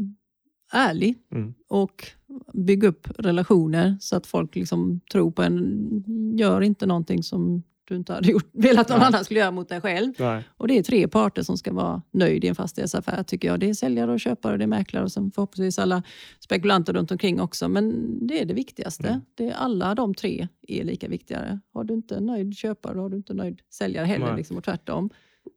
ärlig 0.72 1.18
Mm. 1.32 1.54
och 1.68 2.06
bygga 2.52 2.88
upp 2.88 3.08
relationer 3.18 3.96
så 4.00 4.16
att 4.16 4.26
folk 4.26 4.54
liksom 4.54 5.00
tror 5.12 5.30
på 5.30 5.42
en. 5.42 6.34
Gör 6.38 6.60
inte 6.60 6.86
någonting 6.86 7.22
som 7.22 7.62
du 7.84 7.96
inte 7.96 8.12
hade 8.12 8.30
gjort, 8.30 8.48
velat 8.52 8.88
någon 8.88 8.98
Nej. 8.98 9.06
annan 9.06 9.24
skulle 9.24 9.40
göra 9.40 9.50
mot 9.50 9.68
dig 9.68 9.80
själv. 9.80 10.12
Nej. 10.18 10.44
Och 10.56 10.68
det 10.68 10.78
är 10.78 10.82
tre 10.82 11.08
parter 11.08 11.42
som 11.42 11.58
ska 11.58 11.72
vara 11.72 12.02
nöjd 12.10 12.44
i 12.44 12.48
en 12.48 12.54
fastighetsaffär 12.54 13.22
tycker 13.22 13.48
jag. 13.48 13.60
Det 13.60 13.68
är 13.68 13.74
säljare 13.74 14.12
och 14.12 14.20
köpare, 14.20 14.56
det 14.56 14.64
är 14.64 14.68
mäklare 14.68 15.04
och 15.04 15.12
sen 15.12 15.30
förhoppningsvis 15.30 15.78
alla 15.78 16.02
spekulanter 16.40 16.92
runt 16.92 17.10
omkring 17.10 17.40
också. 17.40 17.68
Men 17.68 18.18
det 18.26 18.42
är 18.42 18.44
det 18.44 18.54
viktigaste. 18.54 19.08
Mm. 19.08 19.20
Det 19.34 19.48
är 19.48 19.54
alla 19.54 19.94
de 19.94 20.14
tre 20.14 20.48
är 20.68 20.84
lika 20.84 21.08
viktiga. 21.08 21.60
Har 21.72 21.84
du 21.84 21.94
inte 21.94 22.16
en 22.16 22.26
nöjd 22.26 22.56
köpare, 22.56 22.94
då 22.94 23.00
har 23.00 23.08
du 23.08 23.16
inte 23.16 23.32
en 23.32 23.36
nöjd 23.36 23.60
säljare 23.70 24.06
heller. 24.06 24.26
Nej. 24.26 24.36
Liksom, 24.36 24.56
och 24.56 24.64
tvärtom. 24.64 25.10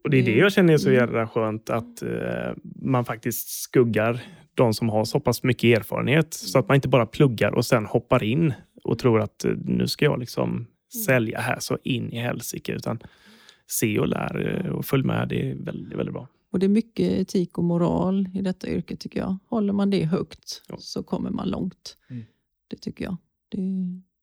Och 0.05 0.11
det 0.11 0.17
är 0.17 0.23
det 0.23 0.35
jag 0.37 0.51
känner 0.53 0.73
är 0.73 0.77
så 0.77 0.89
Mm. 0.89 0.99
jävla 0.99 1.27
skönt 1.27 1.69
att 1.69 2.01
eh, 2.01 2.53
man 2.81 3.05
faktiskt 3.05 3.49
skuggar 3.49 4.23
de 4.53 4.73
som 4.73 4.89
har 4.89 5.05
så 5.05 5.19
pass 5.19 5.43
mycket 5.43 5.79
erfarenhet 5.79 6.33
så 6.33 6.59
att 6.59 6.67
man 6.67 6.75
inte 6.75 6.87
bara 6.87 7.05
pluggar 7.05 7.51
och 7.55 7.65
sen 7.65 7.85
hoppar 7.85 8.23
in 8.23 8.53
och 8.83 8.99
tror 8.99 9.21
att 9.21 9.45
eh, 9.45 9.51
nu 9.65 9.87
ska 9.87 10.05
jag 10.05 10.19
liksom 10.19 10.67
sälja 11.05 11.39
här 11.39 11.59
så 11.59 11.77
in 11.83 12.11
i 12.11 12.17
helsike 12.19 12.71
utan 12.73 12.99
se 13.67 13.99
och 13.99 14.07
lär 14.07 14.61
eh, 14.65 14.71
och 14.71 14.85
följ 14.85 15.03
med. 15.03 15.27
Det 15.29 15.51
är 15.51 15.55
väldigt, 15.55 15.97
väldigt 15.99 16.13
bra. 16.13 16.27
Och 16.51 16.59
det 16.59 16.65
är 16.65 16.69
mycket 16.69 17.11
etik 17.11 17.57
och 17.57 17.63
moral 17.63 18.29
i 18.33 18.41
detta 18.41 18.67
yrke 18.67 18.95
tycker 18.95 19.19
jag. 19.19 19.37
Håller 19.47 19.73
man 19.73 19.89
det 19.89 20.05
högt 20.05 20.61
Ja. 20.67 20.75
så 20.79 21.03
kommer 21.03 21.29
man 21.29 21.49
långt. 21.49 21.97
Mm. 22.09 22.23
Det 22.67 22.75
tycker 22.77 23.05
jag. 23.05 23.17
Det, 23.49 23.57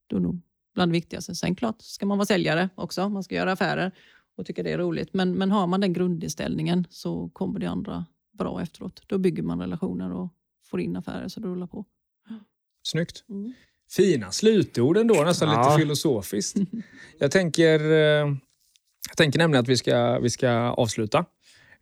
det 0.06 0.16
är 0.16 0.20
nog 0.20 0.40
bland 0.74 0.92
det 0.92 0.96
viktigaste. 0.96 1.34
Sen 1.34 1.54
klart 1.54 1.76
ska 1.82 2.06
man 2.06 2.18
vara 2.18 2.26
säljare 2.26 2.68
också. 2.74 3.08
Man 3.08 3.22
ska 3.22 3.34
göra 3.34 3.52
affärer 3.52 3.92
och 4.36 4.46
tycka 4.46 4.62
det 4.62 4.70
är 4.72 4.78
roligt. 4.78 5.14
Men, 5.14 5.32
men 5.38 5.50
har 5.50 5.66
man 5.66 5.80
den 5.80 5.92
grundinställningen 5.92 6.86
så 6.90 7.28
kommer 7.28 7.60
det 7.60 7.66
andra 7.66 8.06
bra 8.38 8.62
efteråt. 8.62 9.02
Då 9.06 9.18
bygger 9.18 9.42
man 9.42 9.60
relationer 9.60 10.12
och 10.12 10.28
får 10.70 10.80
in 10.80 10.96
affärer 10.96 11.28
så 11.28 11.40
det 11.40 11.48
rullar 11.48 11.66
på. 11.66 11.84
Snyggt. 12.82 13.24
Mm. 13.28 13.52
Fina 13.90 14.30
slutord 14.30 14.96
ändå, 14.96 15.14
nästan 15.24 15.48
Ja. 15.48 15.62
lite 15.68 15.78
filosofiskt. 15.82 16.56
Jag 17.18 17.30
tänker, 17.30 17.80
eh, 17.80 18.34
jag 19.08 19.16
tänker 19.16 19.38
nämligen 19.38 19.62
att 19.62 19.68
vi 19.68 19.76
ska, 19.76 20.18
vi 20.18 20.30
ska 20.30 20.50
avsluta. 20.50 21.18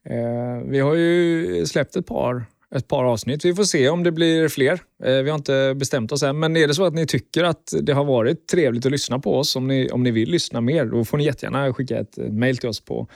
Eh, 0.04 0.62
Vi 0.68 0.78
har 0.78 0.94
ju 0.94 1.66
släppt 1.66 1.96
ett 1.96 2.06
par, 2.06 2.46
ett 2.76 2.88
par 2.88 3.04
avsnitt. 3.04 3.44
Vi 3.44 3.54
får 3.54 3.64
se 3.64 3.88
om 3.88 4.02
det 4.02 4.12
blir 4.12 4.48
fler. 4.48 4.80
Eh, 5.04 5.16
Vi 5.22 5.30
har 5.30 5.36
inte 5.38 5.74
bestämt 5.76 6.12
oss 6.12 6.22
än. 6.22 6.38
Men 6.38 6.56
är 6.56 6.68
det 6.68 6.74
så 6.74 6.84
att 6.84 6.94
ni 6.94 7.06
tycker 7.06 7.44
att 7.44 7.72
det 7.82 7.92
har 7.92 8.04
varit 8.04 8.46
trevligt 8.48 8.86
att 8.86 8.92
lyssna 8.92 9.18
på 9.18 9.38
oss, 9.38 9.56
om 9.56 9.66
ni, 9.66 9.90
om 9.90 10.02
ni 10.02 10.10
vill 10.10 10.30
lyssna 10.30 10.60
mer, 10.60 10.84
då 10.84 11.04
får 11.04 11.18
ni 11.18 11.24
jättegärna 11.24 11.74
skicka 11.74 11.98
ett 11.98 12.16
mejl 12.16 12.56
till 12.58 12.68
oss 12.68 12.80
på 12.80 13.08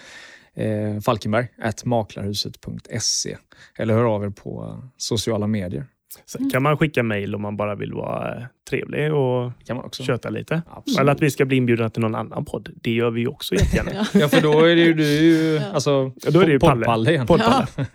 eh, 0.54 1.00
falkenberg.maklarhuset.se 1.00 3.36
eller 3.78 3.94
hör 3.94 4.04
av 4.04 4.24
er 4.24 4.30
på 4.30 4.82
sociala 4.96 5.46
medier. 5.46 5.86
Sen 6.26 6.50
kan 6.50 6.62
man 6.62 6.76
skicka 6.78 7.02
mejl 7.02 7.34
om 7.34 7.42
man 7.42 7.56
bara 7.56 7.74
vill 7.74 7.92
vara 7.92 8.36
eh, 8.36 8.42
trevlig 8.70 9.14
och 9.14 9.52
kan 9.66 9.76
man 9.76 9.84
också. 9.84 10.02
köta 10.02 10.30
lite. 10.30 10.62
Absolut. 10.70 11.00
Eller 11.00 11.12
att 11.12 11.22
vi 11.22 11.30
ska 11.30 11.44
bli 11.44 11.56
inbjudna 11.56 11.90
till 11.90 12.02
någon 12.02 12.14
annan 12.14 12.44
podd. 12.44 12.68
Det 12.82 12.90
gör 12.90 13.10
vi 13.10 13.26
också 13.26 13.54
jättegärna. 13.54 13.90
Ja. 13.94 14.04
Ja, 14.20 14.28
för 14.28 14.40
då 14.40 14.64
är 14.64 14.76
det 14.76 14.82
ju 14.82 14.94
du 14.94 15.58
alltså, 15.58 16.12
Ja, 16.24 16.30
då 16.30 16.40
är 16.40 16.46
det 16.46 16.52
ju 16.52 16.58
Palle. 16.58 16.74
poddpalle 16.74 17.10
igen. 17.10 17.26
Poddpalle. 17.26 17.66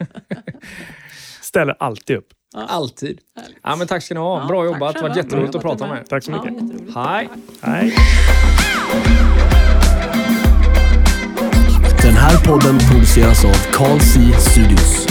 ställer 1.49 1.75
alltid 1.79 2.17
upp. 2.17 2.27
Alltid. 2.55 3.19
Ja, 3.63 3.75
men 3.75 3.87
tack 3.87 4.03
ska 4.03 4.13
ni 4.13 4.19
ha. 4.19 4.47
Bra 4.47 4.65
jobbat. 4.65 4.93
Det 4.93 5.01
har 5.01 5.07
varit 5.07 5.17
jätteroligt 5.17 5.55
att 5.55 5.61
prata 5.61 5.87
med 5.87 5.97
er. 5.97 6.03
Tack 6.03 6.23
så 6.23 6.31
mycket. 6.31 6.53
Hej. 6.95 7.29
Hej. 7.61 7.95
Den 12.03 12.13
här 12.13 12.45
podden 12.45 12.79
produceras 12.91 13.45
av 13.45 13.71
Carl 13.71 13.99
C 13.99 14.19
Studios. 14.39 15.07